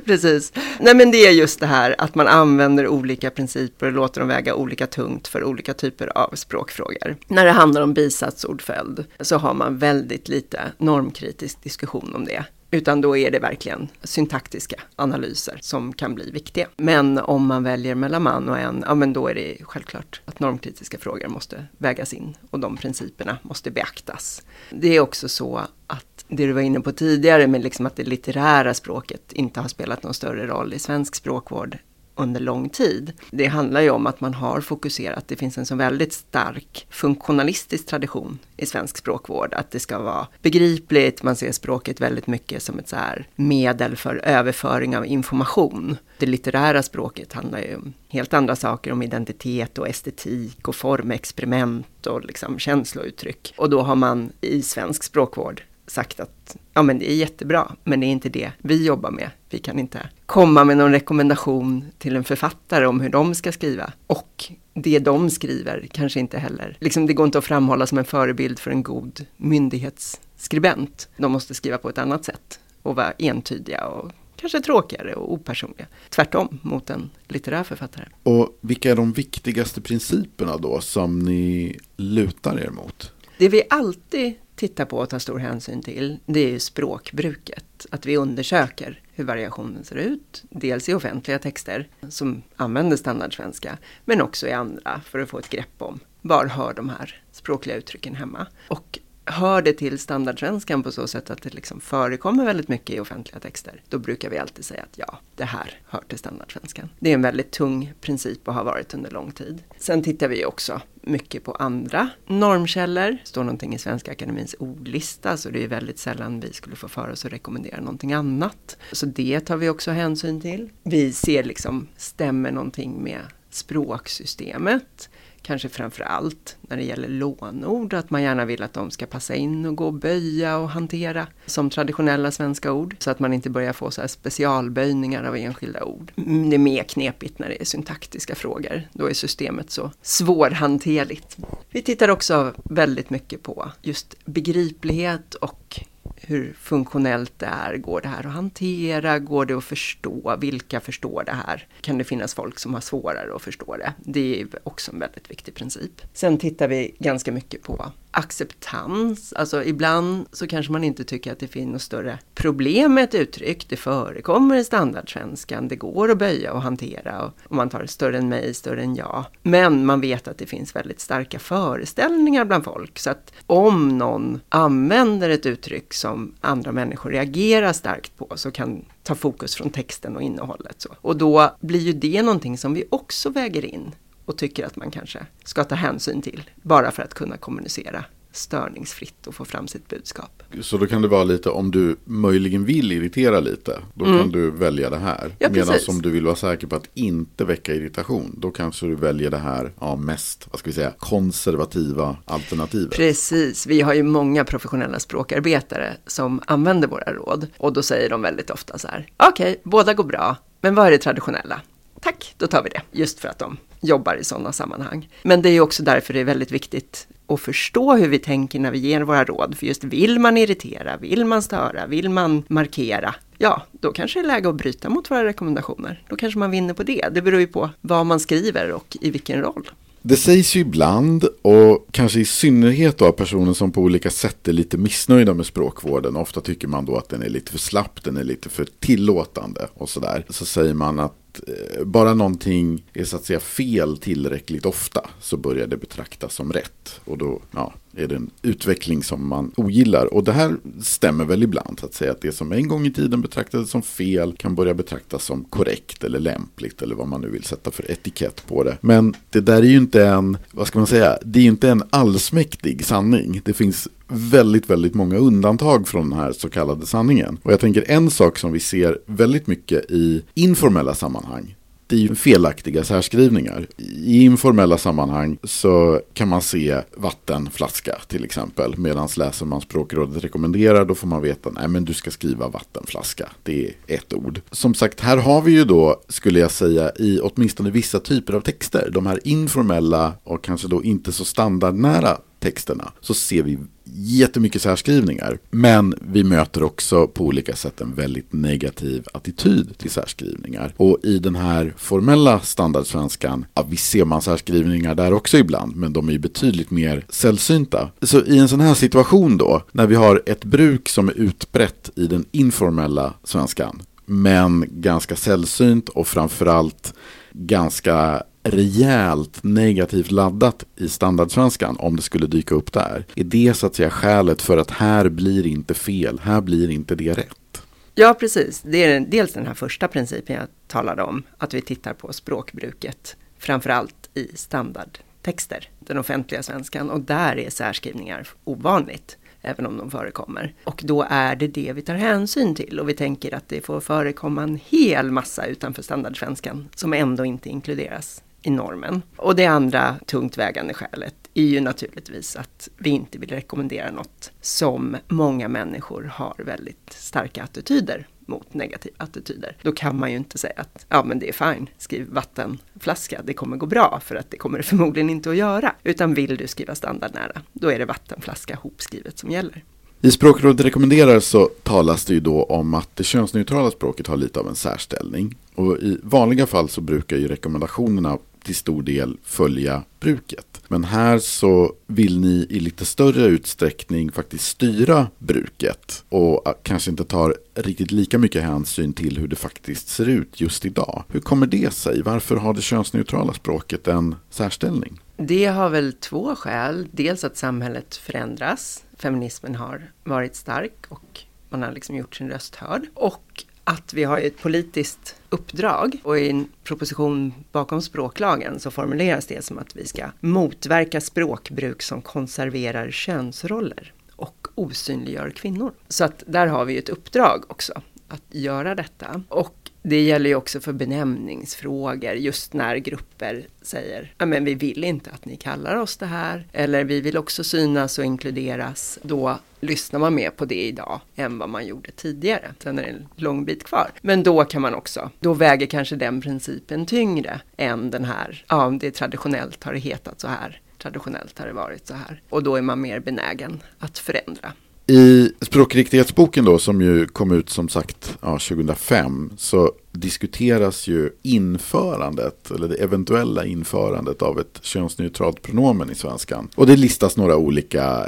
Precis. 0.05 0.53
Nej 0.81 0.95
men 0.95 1.11
det 1.11 1.27
är 1.27 1.31
just 1.31 1.61
det 1.61 1.67
här 1.67 1.95
att 1.99 2.15
man 2.15 2.27
använder 2.27 2.89
olika 2.89 3.31
principer 3.31 3.87
och 3.87 3.93
låter 3.93 4.21
dem 4.21 4.29
väga 4.29 4.55
olika 4.55 4.87
tungt 4.87 5.29
för 5.29 5.45
olika 5.45 5.75
typer 5.75 6.19
av 6.19 6.35
språkfrågor. 6.35 7.17
När 7.29 7.45
det 7.45 7.53
handlar 7.53 7.83
om 7.83 7.95
bisatsordföljd 7.95 9.05
så 9.21 9.37
har 9.37 9.55
man 9.55 9.79
väldigt 9.79 10.29
lite 10.29 10.40
normkritisk 10.79 11.63
diskussion 11.63 12.15
om 12.15 12.25
det. 12.25 12.45
Utan 12.71 13.01
då 13.01 13.17
är 13.17 13.31
det 13.31 13.39
verkligen 13.39 13.89
syntaktiska 14.03 14.77
analyser 14.97 15.59
som 15.63 15.93
kan 15.93 16.15
bli 16.15 16.31
viktiga. 16.31 16.67
Men 16.77 17.19
om 17.19 17.47
man 17.47 17.63
väljer 17.63 17.95
mellan 17.95 18.23
man 18.23 18.49
och 18.49 18.59
en, 18.59 18.85
ja 18.87 18.95
men 18.95 19.13
då 19.13 19.29
är 19.29 19.35
det 19.35 19.57
självklart 19.63 20.21
att 20.25 20.41
normkritiska 20.41 20.99
frågor 20.99 21.29
måste 21.29 21.67
vägas 21.79 22.13
in 22.13 22.37
och 22.51 22.61
de 22.61 22.77
principerna 22.77 23.39
måste 23.43 23.71
beaktas. 23.71 24.43
Det 24.71 24.97
är 24.97 25.01
också 25.01 25.29
så 25.29 25.61
att 25.87 26.25
det 26.29 26.47
du 26.47 26.53
var 26.53 26.61
inne 26.61 26.81
på 26.81 26.93
tidigare 26.93 27.47
med 27.47 27.63
liksom 27.63 27.87
att 27.87 27.97
det 27.97 28.05
litterära 28.05 28.75
språket 28.75 29.33
inte 29.33 29.61
har 29.61 29.69
spelat 29.69 30.03
någon 30.03 30.15
större 30.15 30.47
roll 30.47 30.75
i 30.75 30.79
svensk 30.79 31.15
språkvård 31.15 31.79
under 32.21 32.41
lång 32.41 32.69
tid. 32.69 33.13
Det 33.31 33.47
handlar 33.47 33.81
ju 33.81 33.91
om 33.91 34.07
att 34.07 34.21
man 34.21 34.35
har 34.35 34.61
fokuserat, 34.61 35.29
det 35.29 35.37
finns 35.37 35.59
en 35.59 35.67
så 35.67 35.75
väldigt 35.75 36.13
stark 36.13 36.87
funktionalistisk 36.91 37.87
tradition 37.87 38.39
i 38.57 38.67
svensk 38.67 38.97
språkvård, 38.97 39.55
att 39.55 39.71
det 39.71 39.81
ska 39.81 39.99
vara 39.99 40.27
begripligt, 40.43 41.23
man 41.23 41.37
ser 41.37 41.53
språket 41.53 42.01
väldigt 42.01 42.27
mycket 42.27 42.63
som 42.63 42.79
ett 42.79 42.89
så 42.89 42.97
här 42.97 43.27
medel 43.37 43.97
för 43.97 44.17
överföring 44.17 44.97
av 44.97 45.07
information. 45.07 45.97
Det 46.19 46.27
litterära 46.27 46.83
språket 46.83 47.33
handlar 47.33 47.59
ju 47.59 47.77
om 47.77 47.93
helt 48.09 48.35
andra 48.35 48.57
saker, 48.57 48.93
om 48.93 49.03
identitet 49.03 49.79
och 49.79 49.89
estetik 49.89 50.69
och 50.69 50.77
formexperiment 50.77 52.07
och 52.07 52.25
liksom 52.25 52.59
känslouttryck. 52.59 53.55
Och 53.57 53.71
då 53.71 53.83
har 53.83 53.97
man 53.97 54.33
i 54.41 54.63
svensk 54.63 55.03
språkvård 55.03 55.63
sagt 55.91 56.21
att 56.21 56.57
ja 56.75 56.83
men 56.83 56.99
det 56.99 57.11
är 57.11 57.15
jättebra, 57.15 57.73
men 57.85 58.01
det 58.01 58.07
är 58.07 58.09
inte 58.09 58.29
det 58.29 58.53
vi 58.59 58.87
jobbar 58.87 59.11
med. 59.11 59.31
Vi 59.51 59.59
kan 59.59 59.79
inte 59.79 60.09
komma 60.27 60.65
med 60.65 60.77
någon 60.77 60.93
rekommendation 60.93 61.85
till 61.99 62.17
en 62.17 62.25
författare 62.25 62.87
om 62.87 63.01
hur 63.01 63.09
de 63.09 63.35
ska 63.35 63.53
skriva. 63.53 63.93
Och 64.07 64.53
det 64.75 64.99
de 64.99 65.31
skriver 65.31 65.89
kanske 65.93 66.21
inte 66.21 66.39
heller, 66.39 66.77
liksom 66.81 67.07
det 67.07 67.13
går 67.13 67.27
inte 67.27 67.39
att 67.39 67.45
framhålla 67.45 67.87
som 67.87 67.99
en 67.99 68.05
förebild 68.05 68.59
för 68.59 68.71
en 68.71 68.83
god 68.83 69.27
myndighetsskribent. 69.37 71.09
De 71.17 71.33
måste 71.33 71.55
skriva 71.55 71.79
på 71.79 71.89
ett 71.89 71.99
annat 71.99 72.25
sätt 72.25 72.61
och 72.83 72.97
vara 72.97 73.13
entydiga 73.19 73.87
och 73.87 74.11
kanske 74.37 74.61
tråkigare 74.61 75.15
och 75.15 75.33
opersonliga. 75.33 75.87
Tvärtom 76.09 76.59
mot 76.63 76.91
en 76.91 77.11
litterär 77.29 77.65
författare. 77.65 78.05
Och 78.23 78.59
vilka 78.61 78.91
är 78.91 78.97
de 78.97 79.13
viktigaste 79.13 79.81
principerna 79.81 80.57
då 80.57 80.81
som 80.81 81.19
ni 81.19 81.79
lutar 81.97 82.59
er 82.61 82.71
mot? 82.71 83.13
Det 83.39 83.49
vi 83.49 83.63
alltid 83.71 84.35
titta 84.61 84.87
på 84.87 84.99
och 84.99 85.09
ta 85.09 85.21
stor 85.21 85.39
hänsyn 85.39 85.83
till, 85.83 86.19
det 86.27 86.41
är 86.41 86.51
ju 86.51 86.59
språkbruket. 86.59 87.87
Att 87.91 88.07
vi 88.07 88.17
undersöker 88.17 89.01
hur 89.15 89.25
variationen 89.25 89.85
ser 89.85 89.97
ut. 89.97 90.45
Dels 90.51 90.89
i 90.89 90.95
offentliga 90.95 91.39
texter 91.39 91.89
som 92.09 92.43
använder 92.57 92.97
standardsvenska, 92.97 93.79
men 94.05 94.21
också 94.21 94.47
i 94.47 94.53
andra 94.53 95.01
för 95.05 95.19
att 95.19 95.29
få 95.29 95.39
ett 95.39 95.49
grepp 95.49 95.83
om 95.83 96.01
var 96.23 96.47
hör 96.47 96.75
de 96.75 96.89
här 96.89 97.23
språkliga 97.33 97.77
uttrycken 97.77 98.15
hemma. 98.15 98.47
Och 98.69 98.99
hör 99.31 99.63
det 99.63 99.73
till 99.73 99.99
standardsvenskan 99.99 100.83
på 100.83 100.93
så 100.93 101.07
sätt 101.07 101.31
att 101.31 101.43
det 101.43 101.55
liksom 101.55 101.81
förekommer 101.81 102.45
väldigt 102.45 102.69
mycket 102.69 102.97
i 102.97 103.01
offentliga 103.01 103.41
texter, 103.41 103.83
då 103.89 103.99
brukar 103.99 104.31
vi 104.31 104.39
alltid 104.39 104.65
säga 104.65 104.83
att 104.83 104.99
ja, 104.99 105.19
det 105.37 105.45
här 105.45 105.81
hör 105.87 106.03
till 106.09 106.19
standardsvenskan. 106.19 106.89
Det 106.99 107.11
är 107.11 107.15
en 107.15 107.23
väldigt 107.23 107.51
tung 107.51 107.93
princip 108.01 108.49
och 108.49 108.55
har 108.55 108.65
varit 108.65 108.95
under 108.95 109.11
lång 109.11 109.33
tid. 109.33 109.63
Sen 109.79 110.03
tittar 110.03 110.29
vi 110.29 110.45
också 110.45 110.81
mycket 111.03 111.45
på 111.45 111.53
andra 111.53 112.09
normkällor. 112.27 113.11
Det 113.11 113.19
står 113.25 113.45
någonting 113.45 113.75
i 113.75 113.79
Svenska 113.79 114.13
Akademins 114.13 114.55
ordlista 114.59 115.37
så 115.37 115.51
det 115.51 115.65
är 115.65 115.69
väldigt 115.69 115.99
sällan 115.99 116.41
vi 116.41 116.53
skulle 116.53 116.77
få 116.77 116.89
för 116.89 117.11
oss 117.11 117.25
att 117.25 117.33
rekommendera 117.33 117.81
någonting 117.81 118.13
annat. 118.13 118.77
Så 118.93 119.07
det 119.07 119.41
tar 119.41 119.57
vi 119.57 119.69
också 119.69 119.91
hänsyn 119.91 120.41
till. 120.41 120.71
Vi 120.83 121.13
ser 121.13 121.45
liksom, 121.45 121.89
stämmer 121.97 122.51
någonting 122.51 123.03
med 123.03 123.21
språksystemet? 123.51 125.10
Kanske 125.43 125.69
framför 125.69 126.03
allt 126.03 126.57
när 126.61 126.77
det 126.77 126.83
gäller 126.83 127.09
lånord, 127.09 127.95
att 127.95 128.11
man 128.11 128.23
gärna 128.23 128.45
vill 128.45 128.63
att 128.63 128.73
de 128.73 128.91
ska 128.91 129.07
passa 129.07 129.35
in 129.35 129.67
och 129.67 129.77
gå 129.77 129.87
och 129.87 129.95
böja 129.95 130.57
och 130.57 130.71
hantera 130.71 131.27
som 131.47 131.71
traditionella 131.71 132.31
svenska 132.31 132.73
ord. 132.73 132.97
Så 132.99 133.11
att 133.11 133.21
man 133.21 133.33
inte 133.33 133.51
börjar 133.51 133.73
få 133.73 133.91
så 133.91 134.01
här 134.01 134.09
specialböjningar 134.09 135.25
av 135.25 135.37
enskilda 135.37 135.85
ord. 135.85 136.13
Mm, 136.17 136.51
det 136.51 136.57
är 136.57 136.59
mer 136.59 136.83
knepigt 136.83 137.39
när 137.39 137.49
det 137.49 137.61
är 137.61 137.65
syntaktiska 137.65 138.35
frågor. 138.35 138.83
Då 138.93 139.11
är 139.11 139.15
systemet 139.15 139.71
så 139.71 139.91
svårhanterligt. 140.03 141.37
Vi 141.71 141.83
tittar 141.83 142.09
också 142.09 142.55
väldigt 142.65 143.11
mycket 143.11 143.43
på 143.43 143.73
just 143.83 144.15
begriplighet 144.25 145.35
och 145.35 145.81
hur 146.21 146.53
funktionellt 146.61 147.33
det 147.39 147.47
är. 147.47 147.77
Går 147.77 148.01
det 148.01 148.09
här 148.09 148.27
att 148.27 148.33
hantera? 148.33 149.19
Går 149.19 149.47
det 149.47 149.55
att 149.55 149.65
förstå? 149.65 150.37
Vilka 150.41 150.81
förstår 150.81 151.23
det 151.27 151.33
här? 151.47 151.67
Kan 151.81 151.99
det 151.99 152.05
finnas 152.05 152.35
folk 152.35 152.59
som 152.59 152.75
har 152.75 152.81
svårare 152.81 153.35
att 153.37 153.43
förstå 153.43 153.77
det? 153.77 153.93
Det 153.99 154.41
är 154.41 154.49
också 154.65 154.93
en 154.93 154.99
väldigt 154.99 155.31
viktig 155.31 155.55
princip. 155.55 156.03
Sen 156.13 156.39
tittar 156.39 156.69
vi 156.69 156.95
ganska 156.99 157.33
mycket 157.33 157.63
på 157.63 157.93
acceptans. 158.11 159.33
Alltså 159.33 159.65
ibland 159.65 160.27
så 160.33 160.47
kanske 160.47 160.73
man 160.73 160.85
inte 160.85 161.05
tycker 161.05 161.33
att 161.33 161.39
det 161.39 161.49
finns 161.49 161.73
något 161.73 161.83
större 161.83 162.19
problem 162.35 162.95
med 162.95 163.05
ett 163.05 163.15
uttryck. 163.15 163.67
Det 163.69 163.77
förekommer 163.77 164.57
i 164.57 164.65
standardsvenskan. 164.65 165.69
Det 165.69 165.77
går 165.77 166.11
att 166.11 166.19
böja 166.19 166.53
och 166.53 166.63
hantera. 166.63 167.23
Och 167.23 167.33
om 167.49 167.57
man 167.57 167.69
tar 167.69 167.87
större 167.87 168.19
än 168.19 168.29
mig, 168.29 168.55
större 168.55 168.83
än 168.83 168.95
jag. 168.95 169.25
Men 169.43 169.87
man 169.87 170.01
vet 170.01 170.29
att 170.29 170.39
det 170.39 170.47
finns 170.47 170.77
väldigt 170.77 171.01
starka 171.01 171.39
föreställningar 171.39 172.45
bland 172.45 172.65
folk. 172.65 172.99
Så 172.99 173.11
att 173.11 173.33
om 173.47 173.99
någon 173.99 174.41
använder 174.49 175.31
ett 175.31 175.47
uttryck 175.47 175.95
som 175.95 176.10
som 176.11 176.35
andra 176.41 176.73
människor 176.73 177.11
reagerar 177.11 177.73
starkt 177.73 178.17
på 178.17 178.33
så 178.37 178.51
kan 178.51 178.85
ta 179.03 179.15
fokus 179.15 179.55
från 179.55 179.71
texten 179.71 180.17
och 180.17 180.23
innehållet. 180.23 180.81
Så. 180.81 180.89
Och 181.01 181.17
då 181.17 181.57
blir 181.61 181.81
ju 181.81 181.93
det 181.93 182.23
någonting 182.23 182.59
som 182.59 182.75
vi 182.75 182.85
också 182.91 183.31
väger 183.31 183.65
in 183.65 183.95
och 184.25 184.39
tycker 184.39 184.67
att 184.67 184.77
man 184.77 184.91
kanske 184.91 185.27
ska 185.45 185.65
ta 185.65 185.75
hänsyn 185.75 186.23
till. 186.23 186.51
Bara 186.63 186.91
för 186.91 187.03
att 187.03 187.15
kunna 187.15 187.37
kommunicera 187.37 188.05
störningsfritt 188.33 189.27
och 189.27 189.35
få 189.35 189.45
fram 189.45 189.69
sitt 189.69 189.89
budskap. 189.89 190.43
Så 190.61 190.77
då 190.77 190.87
kan 190.87 191.03
det 191.03 191.09
vara 191.09 191.25
lite 191.25 191.51
om 191.51 191.71
du 191.71 191.97
möjligen 192.05 192.65
vill 192.65 192.93
irritera 192.93 193.41
lite. 193.41 193.81
Då 193.95 194.05
mm. 194.05 194.19
kan 194.19 194.31
du 194.31 194.51
välja 194.51 194.91
det 194.91 194.99
här. 194.99 195.35
Ja, 195.39 195.49
Medan 195.51 195.79
om 195.89 196.03
du 196.03 196.11
vill 196.11 196.25
vara 196.25 196.37
säker 196.37 196.67
på 196.67 196.77
att 196.77 196.89
inte 196.95 197.45
väcka 197.45 197.75
irritation. 197.75 198.35
Då 198.39 198.51
kanske 198.51 198.87
du 198.87 198.95
väljer 198.95 199.31
det 199.31 199.39
här 199.39 199.73
ja, 199.81 199.97
mest 199.97 200.49
vad 200.51 200.59
ska 200.59 200.71
vi 200.71 200.75
säga, 200.75 200.93
konservativa 200.99 202.17
alternativet. 202.25 202.97
Precis. 202.97 203.67
Vi 203.67 203.81
har 203.81 203.95
ju 203.95 204.03
många 204.03 204.45
professionella 204.45 204.99
språkarbetare 204.99 205.97
som 206.07 206.41
använder 206.47 206.89
våra 206.89 207.13
råd. 207.13 207.47
Och 207.59 207.73
då 207.73 207.83
säger 207.83 208.11
de 208.11 208.23
väldigt 208.23 208.51
ofta 208.51 208.79
så 208.79 208.89
här. 208.89 209.09
Okej, 209.17 209.51
okay, 209.51 209.63
båda 209.65 209.95
går 209.95 210.05
bra. 210.05 210.37
Men 210.61 210.75
vad 210.75 210.87
är 210.87 210.91
det 210.91 210.99
traditionella? 210.99 211.61
Tack, 212.01 212.35
då 212.37 212.47
tar 212.47 212.63
vi 212.63 212.69
det. 212.71 212.83
Just 212.93 213.21
för 213.21 213.29
att 213.29 213.39
de 213.39 213.57
jobbar 213.81 214.15
i 214.15 214.25
sådana 214.25 214.53
sammanhang. 214.53 215.09
Men 215.23 215.43
det 215.43 215.49
är 215.49 215.61
också 215.61 215.83
därför 215.83 216.15
det 216.15 216.21
är 216.21 216.25
väldigt 216.25 216.51
viktigt 216.51 217.09
och 217.31 217.41
förstå 217.41 217.97
hur 217.97 218.09
vi 218.09 218.19
tänker 218.19 218.61
när 218.61 218.71
vi 218.71 218.79
ger 218.79 219.01
våra 219.01 219.25
råd. 219.25 219.55
För 219.59 219.67
just 219.67 219.85
vill 219.85 220.19
man 220.19 220.37
irritera, 220.37 220.97
vill 220.97 221.25
man 221.25 221.43
störa, 221.43 221.87
vill 221.87 222.09
man 222.09 222.43
markera, 222.49 223.15
ja, 223.39 223.63
då 223.73 223.93
kanske 223.93 224.21
det 224.21 224.27
är 224.27 224.27
läge 224.27 224.49
att 224.49 224.55
bryta 224.55 224.89
mot 224.89 225.11
våra 225.11 225.25
rekommendationer. 225.25 226.03
Då 226.09 226.17
kanske 226.17 226.39
man 226.39 226.51
vinner 226.51 226.75
på 226.75 226.83
det. 226.83 227.09
Det 227.13 227.23
beror 227.23 227.41
ju 227.41 227.47
på 227.47 227.71
vad 227.81 228.07
man 228.07 228.21
skriver 228.21 228.73
och 228.73 228.97
i 229.01 229.11
vilken 229.11 229.41
roll. 229.41 229.71
Det 230.03 230.17
sägs 230.17 230.57
ju 230.57 230.61
ibland, 230.61 231.25
och 231.43 231.87
kanske 231.91 232.21
i 232.21 232.25
synnerhet 232.25 233.03
av 233.03 233.13
personer 233.13 233.53
som 233.53 233.73
på 233.73 233.81
olika 233.81 234.11
sätt 234.11 234.49
är 234.49 234.53
lite 234.53 234.79
missnöjda 234.79 235.35
med 235.35 235.47
språkvården. 235.47 236.17
Ofta 236.17 236.41
tycker 236.41 236.69
man 236.69 236.85
då 236.85 236.97
att 236.97 237.09
den 237.09 237.23
är 237.23 237.29
lite 237.29 237.51
för 237.51 237.59
slapp, 237.59 238.05
den 238.05 238.17
är 238.17 238.25
lite 238.25 238.49
för 238.49 238.67
tillåtande 238.79 239.69
och 239.75 239.89
sådär. 239.89 240.25
Så 240.29 240.45
säger 240.45 240.75
man 240.75 240.99
att 241.01 241.15
Eh, 241.47 241.85
bara 241.85 242.15
någonting 242.15 242.85
är 242.93 243.05
så 243.05 243.17
att 243.17 243.25
säga 243.25 243.41
fel 243.41 243.99
tillräckligt 243.99 244.67
ofta 244.67 245.11
så 245.21 245.37
börjar 245.37 245.67
det 245.67 245.77
betraktas 245.77 246.35
som 246.35 246.53
rätt. 246.53 247.01
Och 247.05 247.19
då 247.19 247.41
ja, 247.51 247.73
är 247.97 248.07
det 248.07 248.17
en 248.17 248.31
utveckling 248.43 249.03
som 249.03 249.29
man 249.29 249.53
ogillar. 249.57 250.15
Och 250.15 250.25
det 250.25 250.33
här 250.33 250.57
stämmer 250.83 251.25
väl 251.25 251.43
ibland. 251.43 251.81
Att 251.83 251.95
säga 251.95 252.11
att 252.11 252.21
det 252.21 252.33
som 252.33 252.53
en 252.53 252.69
gång 252.69 252.87
i 252.87 252.91
tiden 252.91 253.21
betraktades 253.21 253.71
som 253.71 253.83
fel 253.83 254.35
kan 254.37 254.55
börja 254.55 254.75
betraktas 254.75 255.25
som 255.25 255.45
korrekt 255.45 256.05
eller 256.05 256.21
lämpligt. 256.21 256.83
Eller 256.83 256.95
vad 256.95 257.09
man 257.09 257.21
nu 257.21 257.31
vill 257.31 257.45
sätta 257.45 257.71
för 257.71 257.91
etikett 257.91 258.47
på 258.47 258.65
det. 258.65 258.79
Men 258.81 259.15
det 259.31 259.41
där 259.41 259.59
är 259.63 259.67
ju 259.67 259.77
inte 259.77 260.07
en, 260.07 260.39
vad 260.53 260.67
ska 260.67 260.79
man 260.79 260.87
säga, 260.87 261.19
det 261.25 261.39
är 261.39 261.43
ju 261.43 261.49
inte 261.49 261.69
en 261.69 261.83
allsmäktig 261.91 262.85
sanning. 262.85 263.41
Det 263.45 263.53
finns 263.53 263.89
väldigt, 264.09 264.71
väldigt 264.71 264.95
många 264.95 265.17
undantag 265.17 265.89
från 265.89 266.11
den 266.11 266.19
här 266.19 266.33
så 266.33 266.49
kallade 266.49 266.87
sanningen. 266.87 267.39
Och 267.43 267.53
jag 267.53 267.61
tänker 267.61 267.85
en 267.87 268.11
sak 268.11 268.39
som 268.39 268.53
vi 268.53 268.61
ser 268.61 268.99
väldigt 269.07 269.47
mycket 269.47 269.91
i 269.91 270.23
informella 270.35 270.95
sammanhang 270.95 271.55
det 271.91 271.97
är 271.97 272.01
ju 272.01 272.15
felaktiga 272.15 272.85
särskrivningar. 272.85 273.67
I 273.77 274.25
informella 274.25 274.79
sammanhang 274.79 275.39
så 275.45 276.01
kan 276.15 276.29
man 276.29 276.43
se 276.43 276.81
vattenflaska 276.97 277.99
till 278.09 278.25
exempel. 278.25 278.79
Medan 278.79 279.09
läser 279.17 279.47
man 279.47 279.61
språkrådet 279.61 280.25
rekommenderar 280.25 280.85
då 280.85 280.95
får 280.95 281.09
man 281.09 281.23
veta 281.23 281.51
nej 281.51 281.69
men 281.69 281.85
du 281.85 281.95
ska 281.95 282.11
skriva 282.11 282.49
vattenflaska. 282.49 283.29
Det 283.43 283.67
är 283.67 283.75
ett 283.87 284.15
ord. 284.15 284.41
Som 284.51 284.75
sagt 284.75 285.01
här 285.01 285.17
har 285.17 285.43
vi 285.43 285.53
ju 285.53 285.65
då 285.65 286.03
skulle 286.09 286.39
jag 286.39 286.51
säga 286.51 286.91
i 286.97 287.21
åtminstone 287.23 287.71
vissa 287.71 288.01
typer 288.01 288.33
av 288.33 288.41
texter. 288.41 288.91
De 288.93 289.07
här 289.07 289.21
informella 289.25 290.13
och 290.25 290.45
kanske 290.45 290.69
då 290.69 290.85
inte 290.85 291.13
så 291.13 291.25
standardnära 291.25 292.19
texterna 292.41 292.93
så 293.01 293.15
ser 293.15 293.43
vi 293.43 293.59
jättemycket 293.95 294.63
särskrivningar. 294.63 295.39
Men 295.51 295.95
vi 296.01 296.25
möter 296.25 296.63
också 296.63 297.07
på 297.07 297.25
olika 297.25 297.57
sätt 297.57 297.81
en 297.81 297.95
väldigt 297.95 298.33
negativ 298.33 299.07
attityd 299.13 299.79
till 299.79 299.91
särskrivningar. 299.91 300.75
Och 300.77 300.99
i 301.03 301.19
den 301.19 301.37
här 301.37 301.75
formella 301.77 302.41
standardsvenskan, 302.41 303.45
ja, 303.55 303.67
visst 303.71 303.91
ser 303.91 304.05
man 304.05 304.23
särskrivningar 304.23 304.95
där 304.95 305.13
också 305.13 305.39
ibland, 305.39 305.77
men 305.77 305.93
de 305.93 306.09
är 306.09 306.13
ju 306.13 306.19
betydligt 306.19 306.71
mer 306.71 307.05
sällsynta. 307.09 307.91
Så 308.03 308.25
i 308.25 308.39
en 308.39 308.49
sån 308.49 308.61
här 308.61 308.75
situation 308.75 309.37
då, 309.37 309.63
när 309.73 309.87
vi 309.87 309.95
har 309.95 310.23
ett 310.27 310.45
bruk 310.45 310.89
som 310.89 311.09
är 311.09 311.19
utbrett 311.19 311.91
i 311.97 312.07
den 312.07 312.25
informella 312.33 313.15
svenskan, 313.25 313.83
men 314.07 314.65
ganska 314.71 315.17
sällsynt 315.17 315.89
och 315.89 316.09
framförallt 316.09 316.95
ganska 317.33 318.23
rejält 318.43 319.45
negativt 319.45 320.11
laddat 320.11 320.65
i 320.77 320.89
standardsvenskan 320.89 321.77
om 321.79 321.97
det 321.97 322.03
skulle 322.03 322.27
dyka 322.27 322.55
upp 322.55 322.73
där. 322.73 323.05
Är 323.15 323.25
det 323.25 323.55
så 323.57 323.67
att 323.67 323.75
säga 323.75 323.91
skälet 323.91 324.43
för 324.43 324.57
att 324.57 324.71
här 324.71 325.09
blir 325.09 325.47
inte 325.47 325.75
fel, 325.75 326.21
här 326.23 326.41
blir 326.41 326.71
inte 326.71 326.95
det 326.95 327.13
rätt? 327.13 327.63
Ja, 327.95 328.15
precis. 328.15 328.63
Det 328.63 328.85
är 328.85 329.01
dels 329.01 329.33
den 329.33 329.47
här 329.47 329.55
första 329.55 329.89
principen 329.89 330.37
jag 330.37 330.47
talade 330.67 331.03
om, 331.03 331.23
att 331.39 331.55
vi 331.55 331.61
tittar 331.61 331.95
på 331.95 332.13
språkbruket, 332.13 333.17
framförallt 333.39 334.11
i 334.15 334.29
standardtexter, 334.35 335.69
den 335.79 335.99
offentliga 335.99 336.43
svenskan, 336.43 336.91
och 336.91 337.01
där 337.01 337.39
är 337.39 337.51
särskrivningar 337.51 338.29
ovanligt 338.45 339.17
även 339.43 339.67
om 339.67 339.77
de 339.77 339.91
förekommer. 339.91 340.55
Och 340.65 340.83
då 340.85 341.07
är 341.11 341.37
det 341.37 341.49
det 341.49 341.73
vi 341.73 341.83
tar 341.83 341.95
hänsyn 341.95 342.55
till 342.55 342.81
och 342.81 342.89
vi 342.89 342.95
tänker 342.95 343.35
att 343.35 343.49
det 343.49 343.67
får 343.67 343.81
förekomma 343.81 344.43
en 344.43 344.61
hel 344.69 345.11
massa 345.11 345.47
utanför 345.47 345.83
standardsvenskan 345.83 346.69
som 346.75 346.93
ändå 346.93 347.25
inte 347.25 347.49
inkluderas 347.49 348.23
i 348.43 348.51
normen. 348.51 349.03
Och 349.17 349.37
det 349.37 349.47
andra 349.47 349.97
tungt 350.07 350.39
vägande 350.39 350.75
skälet 350.75 351.15
är 351.35 351.43
ju 351.43 351.61
naturligtvis 351.61 352.37
att 352.37 352.69
vi 352.77 352.91
inte 352.91 353.19
vill 353.19 353.31
rekommendera 353.31 353.91
något 353.91 354.33
som 354.41 354.97
många 355.09 355.49
människor 355.49 356.13
har 356.15 356.35
väldigt 356.39 356.93
starka 356.93 357.43
attityder 357.43 358.07
mot 358.27 358.55
negativa 358.55 358.95
attityder. 358.99 359.57
Då 359.63 359.73
kan 359.73 359.99
man 359.99 360.11
ju 360.11 360.17
inte 360.17 360.39
säga 360.39 360.55
att 360.57 360.87
ja 360.89 361.05
men 361.05 361.19
det 361.19 361.29
är 361.29 361.55
fine, 361.55 361.69
skriv 361.79 362.09
vattenflaska, 362.09 363.21
det 363.25 363.35
kommer 363.35 363.57
gå 363.57 363.67
bra 363.67 364.01
för 364.05 364.17
att 364.17 364.31
det 364.31 364.37
kommer 364.37 364.59
det 364.59 364.65
förmodligen 364.65 365.11
inte 365.11 365.31
att 365.31 365.37
göra. 365.37 365.75
Utan 365.85 366.15
vill 366.15 366.37
du 366.37 366.47
skriva 366.47 366.75
standardnära, 366.75 367.43
då 367.53 367.69
är 367.71 367.79
det 367.79 367.85
vattenflaska 367.85 368.55
hopskrivet 368.55 369.19
som 369.19 369.31
gäller. 369.31 369.65
I 370.03 370.11
språkrådet 370.11 370.67
rekommenderar 370.67 371.21
så 371.21 371.47
talas 371.63 372.05
det 372.05 372.15
ju 372.15 372.21
då 372.21 372.43
om 372.43 372.75
att 372.75 372.97
det 372.97 373.05
könsneutrala 373.05 373.71
språket 373.71 374.07
har 374.07 374.17
lite 374.17 374.41
av 374.41 374.49
en 374.49 374.55
särställning. 374.55 375.37
Och 375.55 375.79
i 375.79 375.99
vanliga 376.03 376.47
fall 376.47 376.69
så 376.69 376.81
brukar 376.81 377.17
ju 377.17 377.29
rekommendationerna 377.29 378.19
till 378.45 378.55
stor 378.55 378.83
del 378.83 379.19
följa 379.23 379.83
bruket. 380.01 380.63
Men 380.69 380.85
här 380.85 381.19
så 381.19 381.75
vill 381.87 382.21
ni 382.21 382.47
i 382.51 382.61
lite 382.61 382.85
större 382.85 383.27
utsträckning 383.27 384.13
faktiskt 384.13 384.45
styra 384.45 385.07
bruket 385.19 386.05
och 386.09 386.49
ah, 386.49 386.55
kanske 386.63 386.91
inte 386.91 387.05
tar 387.05 387.37
riktigt 387.55 387.91
lika 387.91 388.19
mycket 388.19 388.43
hänsyn 388.43 388.93
till 388.93 389.19
hur 389.19 389.29
det 389.29 389.37
faktiskt 389.37 389.89
ser 389.89 390.09
ut 390.09 390.41
just 390.41 390.65
idag. 390.65 391.05
Hur 391.09 391.21
kommer 391.21 391.47
det 391.47 391.75
sig? 391.75 392.03
Varför 392.03 392.37
har 392.37 392.55
det 392.55 392.63
könsneutrala 392.63 393.33
språket 393.33 393.89
en 393.89 394.17
särställning? 394.31 395.01
Det 395.17 395.47
har 395.47 395.71
väl 395.71 395.93
två 395.93 396.37
skäl. 396.37 396.87
Dels 396.93 397.25
att 397.25 397.37
samhället 397.37 397.97
förändras. 397.97 398.85
Feminismen 398.99 399.55
har 399.55 399.91
varit 400.05 400.37
stark 400.37 400.87
och 400.89 401.21
man 401.49 401.63
har 401.63 401.73
liksom 401.73 401.97
gjort 401.97 402.17
sin 402.17 402.29
röst 402.29 402.57
hörd. 402.57 402.87
Och 402.95 403.45
att 403.65 403.95
vi 403.95 404.05
har 404.05 404.19
ett 404.19 404.43
politiskt 404.43 405.20
uppdrag 405.31 406.01
och 406.03 406.19
i 406.19 406.31
en 406.31 406.49
proposition 406.65 407.35
bakom 407.53 407.83
språklagen 407.83 408.61
så 408.61 408.71
formuleras 408.71 409.27
det 409.27 409.45
som 409.45 409.59
att 409.59 409.77
vi 409.77 409.87
ska 409.87 410.03
motverka 410.21 411.01
språkbruk 411.01 411.83
som 411.83 412.03
konserverar 412.03 412.91
könsroller 412.91 413.93
och 414.17 414.47
osynliggör 414.55 415.31
kvinnor. 415.31 415.73
Så 415.89 416.05
att 416.05 416.23
där 416.27 416.47
har 416.47 416.65
vi 416.65 416.79
ett 416.79 416.89
uppdrag 416.89 417.45
också 417.49 417.83
att 418.09 418.23
göra 418.31 418.75
detta. 418.75 419.23
Och 419.29 419.60
det 419.83 420.01
gäller 420.01 420.31
ju 420.31 420.37
också 420.37 420.61
för 420.61 420.73
benämningsfrågor, 420.73 422.13
just 422.13 422.53
när 422.53 422.77
grupper 422.77 423.47
säger 423.63 424.15
ja 424.19 424.27
men 424.27 424.45
vi 424.45 424.55
vill 424.55 424.85
inte 424.85 425.11
att 425.11 425.25
ni 425.25 425.37
kallar 425.37 425.77
oss 425.77 425.97
det 425.97 426.07
här, 426.07 426.47
eller 426.53 426.85
vi 426.85 427.01
vill 427.01 427.17
också 427.17 427.45
synas 427.45 427.99
och 427.99 428.05
inkluderas. 428.05 428.99
Då 429.03 429.39
lyssnar 429.61 430.01
man 430.01 430.15
mer 430.15 430.31
på 430.31 430.45
det 430.45 430.63
idag 430.63 431.01
än 431.17 431.39
vad 431.39 431.49
man 431.49 431.67
gjorde 431.67 431.91
tidigare. 431.91 432.55
Sen 432.63 432.79
är 432.79 432.83
det 432.83 432.89
en 432.89 433.09
lång 433.17 433.45
bit 433.45 433.65
kvar. 433.65 433.91
Men 434.03 434.23
då 434.23 434.45
kan 434.45 434.63
man 434.63 434.75
också, 434.75 435.11
då 435.21 435.35
väger 435.35 435.67
kanske 435.67 435.97
den 435.97 436.21
principen 436.21 436.87
tyngre 436.87 437.41
än 437.57 437.91
den 437.91 438.05
här, 438.05 438.45
ja 438.49 438.79
det 438.81 438.91
traditionellt 438.91 439.65
har 439.65 439.73
det 439.73 439.79
hetat 439.79 440.21
så 440.21 440.29
här, 440.29 440.61
traditionellt 440.79 441.39
har 441.39 441.47
det 441.47 441.53
varit 441.53 441.87
så 441.87 441.95
här. 441.95 442.23
Och 442.29 442.43
då 442.43 442.57
är 442.57 442.63
man 442.63 442.81
mer 442.81 443.01
benägen 443.01 443.63
att 443.79 443.99
förändra. 443.99 444.53
I 444.91 445.33
språkriktighetsboken 445.41 446.45
då 446.45 446.59
som 446.59 446.81
ju 446.81 447.07
kom 447.07 447.33
ut 447.33 447.51
som 447.51 447.69
sagt 447.69 448.19
ja, 448.21 448.39
2005 448.39 449.31
så 449.37 449.73
diskuteras 449.93 450.89
ju 450.89 451.11
införandet, 451.23 452.51
eller 452.51 452.69
det 452.69 452.75
eventuella 452.75 453.45
införandet 453.45 454.23
av 454.23 454.41
ett 454.41 454.59
könsneutralt 454.63 455.43
pronomen 455.43 455.91
i 455.91 455.95
svenskan. 455.95 456.49
Och 456.55 456.67
det 456.67 456.77
listas 456.77 457.17
några 457.17 457.37
olika 457.37 458.07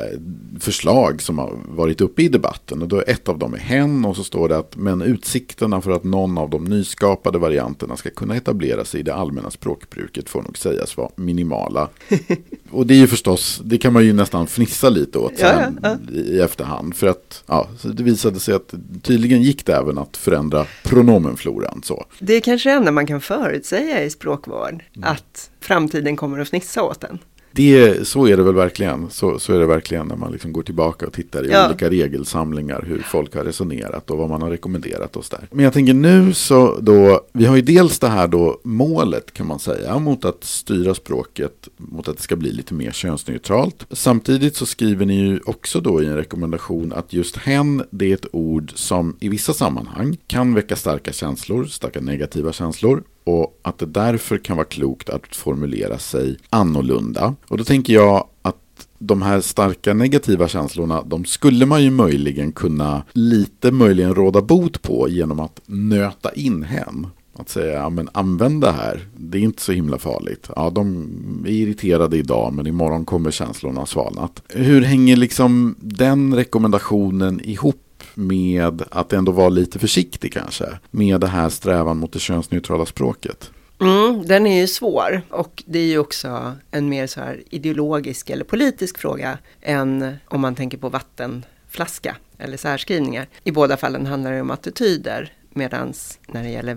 förslag 0.60 1.22
som 1.22 1.38
har 1.38 1.58
varit 1.68 2.00
uppe 2.00 2.22
i 2.22 2.28
debatten. 2.28 2.82
Och 2.82 2.88
då 2.88 3.02
ett 3.06 3.28
av 3.28 3.38
dem 3.38 3.54
är 3.54 3.58
hen 3.58 4.04
och 4.04 4.16
så 4.16 4.24
står 4.24 4.48
det 4.48 4.58
att 4.58 4.76
men 4.76 5.02
utsikterna 5.02 5.80
för 5.80 5.90
att 5.90 6.04
någon 6.04 6.38
av 6.38 6.50
de 6.50 6.64
nyskapade 6.64 7.38
varianterna 7.38 7.96
ska 7.96 8.10
kunna 8.10 8.36
etablera 8.36 8.84
sig 8.84 9.00
i 9.00 9.02
det 9.02 9.14
allmänna 9.14 9.50
språkbruket 9.50 10.28
får 10.28 10.42
nog 10.42 10.58
sägas 10.58 10.96
vara 10.96 11.10
minimala. 11.16 11.88
och 12.70 12.86
det 12.86 12.94
är 12.94 12.98
ju 12.98 13.06
förstås, 13.06 13.60
det 13.64 13.78
kan 13.78 13.92
man 13.92 14.04
ju 14.04 14.12
nästan 14.12 14.46
fnissa 14.46 14.88
lite 14.88 15.18
åt 15.18 15.38
sen 15.38 15.78
ja, 15.82 15.96
ja. 16.12 16.20
i 16.20 16.40
efterhand. 16.40 16.94
För 16.94 17.06
att 17.06 17.44
ja, 17.46 17.68
det 17.82 18.02
visade 18.02 18.40
sig 18.40 18.54
att 18.54 18.74
tydligen 19.02 19.42
gick 19.42 19.66
det 19.66 19.74
även 19.74 19.98
att 19.98 20.16
förändra 20.16 20.66
pronomenfloran 20.82 21.71
ibland. 21.72 21.84
Så. 21.84 22.04
Det 22.18 22.34
är 22.34 22.40
kanske 22.40 22.70
det 22.70 22.74
enda 22.74 22.90
man 22.90 23.06
kan 23.06 23.20
förutsäga 23.20 24.04
i 24.04 24.10
språkvård, 24.10 24.84
mm. 24.96 25.08
att 25.08 25.50
framtiden 25.60 26.16
kommer 26.16 26.38
att 26.38 26.48
fnissa 26.48 26.82
åt 26.82 27.04
en. 27.04 27.18
Det, 27.52 28.08
så 28.08 28.26
är 28.26 28.36
det 28.36 28.42
väl 28.42 28.54
verkligen. 28.54 29.10
Så, 29.10 29.38
så 29.38 29.54
är 29.54 29.58
det 29.58 29.66
verkligen 29.66 30.06
när 30.06 30.16
man 30.16 30.32
liksom 30.32 30.52
går 30.52 30.62
tillbaka 30.62 31.06
och 31.06 31.12
tittar 31.12 31.46
i 31.46 31.50
ja. 31.50 31.66
olika 31.66 31.90
regelsamlingar 31.90 32.84
hur 32.88 32.98
folk 32.98 33.34
har 33.34 33.44
resonerat 33.44 34.10
och 34.10 34.18
vad 34.18 34.28
man 34.28 34.42
har 34.42 34.50
rekommenderat 34.50 35.16
oss 35.16 35.28
där. 35.28 35.48
Men 35.50 35.64
jag 35.64 35.72
tänker 35.72 35.94
nu 35.94 36.32
så 36.32 36.78
då, 36.80 37.20
vi 37.32 37.44
har 37.44 37.56
ju 37.56 37.62
dels 37.62 37.98
det 37.98 38.08
här 38.08 38.28
då 38.28 38.60
målet 38.62 39.32
kan 39.32 39.46
man 39.46 39.58
säga 39.58 39.98
mot 39.98 40.24
att 40.24 40.44
styra 40.44 40.94
språket 40.94 41.68
mot 41.76 42.08
att 42.08 42.16
det 42.16 42.22
ska 42.22 42.36
bli 42.36 42.52
lite 42.52 42.74
mer 42.74 42.90
könsneutralt. 42.90 43.86
Samtidigt 43.90 44.56
så 44.56 44.66
skriver 44.66 45.06
ni 45.06 45.14
ju 45.14 45.40
också 45.44 45.80
då 45.80 46.02
i 46.02 46.06
en 46.06 46.16
rekommendation 46.16 46.92
att 46.92 47.12
just 47.12 47.36
hen 47.36 47.84
det 47.90 48.10
är 48.10 48.14
ett 48.14 48.26
ord 48.32 48.72
som 48.74 49.16
i 49.20 49.28
vissa 49.28 49.52
sammanhang 49.52 50.16
kan 50.26 50.54
väcka 50.54 50.76
starka 50.76 51.12
känslor, 51.12 51.64
starka 51.64 52.00
negativa 52.00 52.52
känslor 52.52 53.02
och 53.24 53.60
att 53.62 53.78
det 53.78 53.86
därför 53.86 54.38
kan 54.38 54.56
vara 54.56 54.66
klokt 54.66 55.10
att 55.10 55.36
formulera 55.36 55.98
sig 55.98 56.36
annorlunda. 56.50 57.34
Och 57.48 57.58
då 57.58 57.64
tänker 57.64 57.92
jag 57.92 58.26
att 58.42 58.56
de 58.98 59.22
här 59.22 59.40
starka 59.40 59.94
negativa 59.94 60.48
känslorna, 60.48 61.02
de 61.02 61.24
skulle 61.24 61.66
man 61.66 61.82
ju 61.82 61.90
möjligen 61.90 62.52
kunna 62.52 63.02
lite 63.12 63.70
möjligen 63.70 64.14
råda 64.14 64.42
bot 64.42 64.82
på 64.82 65.08
genom 65.08 65.40
att 65.40 65.60
nöta 65.66 66.32
in 66.32 66.62
hen. 66.62 67.06
Att 67.34 67.48
säga, 67.48 67.72
ja 67.72 67.90
men 67.90 68.08
använd 68.12 68.60
det 68.60 68.72
här, 68.72 69.08
det 69.16 69.38
är 69.38 69.42
inte 69.42 69.62
så 69.62 69.72
himla 69.72 69.98
farligt. 69.98 70.50
Ja, 70.56 70.70
de 70.70 71.08
är 71.46 71.50
irriterade 71.50 72.16
idag 72.16 72.52
men 72.52 72.66
imorgon 72.66 73.04
kommer 73.04 73.30
känslorna 73.30 73.86
svalnat. 73.86 74.42
Hur 74.48 74.82
hänger 74.82 75.16
liksom 75.16 75.74
den 75.80 76.34
rekommendationen 76.34 77.40
ihop 77.40 77.91
med 78.14 78.82
att 78.90 79.12
ändå 79.12 79.32
vara 79.32 79.48
lite 79.48 79.78
försiktig 79.78 80.32
kanske 80.32 80.78
med 80.90 81.20
det 81.20 81.26
här 81.26 81.48
strävan 81.48 81.96
mot 81.96 82.12
det 82.12 82.18
könsneutrala 82.18 82.86
språket? 82.86 83.50
Mm, 83.80 84.26
den 84.26 84.46
är 84.46 84.60
ju 84.60 84.66
svår 84.66 85.22
och 85.30 85.62
det 85.66 85.78
är 85.78 85.86
ju 85.86 85.98
också 85.98 86.54
en 86.70 86.88
mer 86.88 87.06
så 87.06 87.20
här 87.20 87.42
ideologisk 87.50 88.30
eller 88.30 88.44
politisk 88.44 88.98
fråga 88.98 89.38
än 89.60 90.16
om 90.28 90.40
man 90.40 90.54
tänker 90.54 90.78
på 90.78 90.88
vattenflaska 90.88 92.16
eller 92.38 92.56
särskrivningar. 92.56 93.28
I 93.44 93.50
båda 93.50 93.76
fallen 93.76 94.06
handlar 94.06 94.32
det 94.32 94.40
om 94.40 94.50
attityder 94.50 95.32
medan 95.50 95.92
när 96.26 96.42
det 96.42 96.48
gäller 96.50 96.74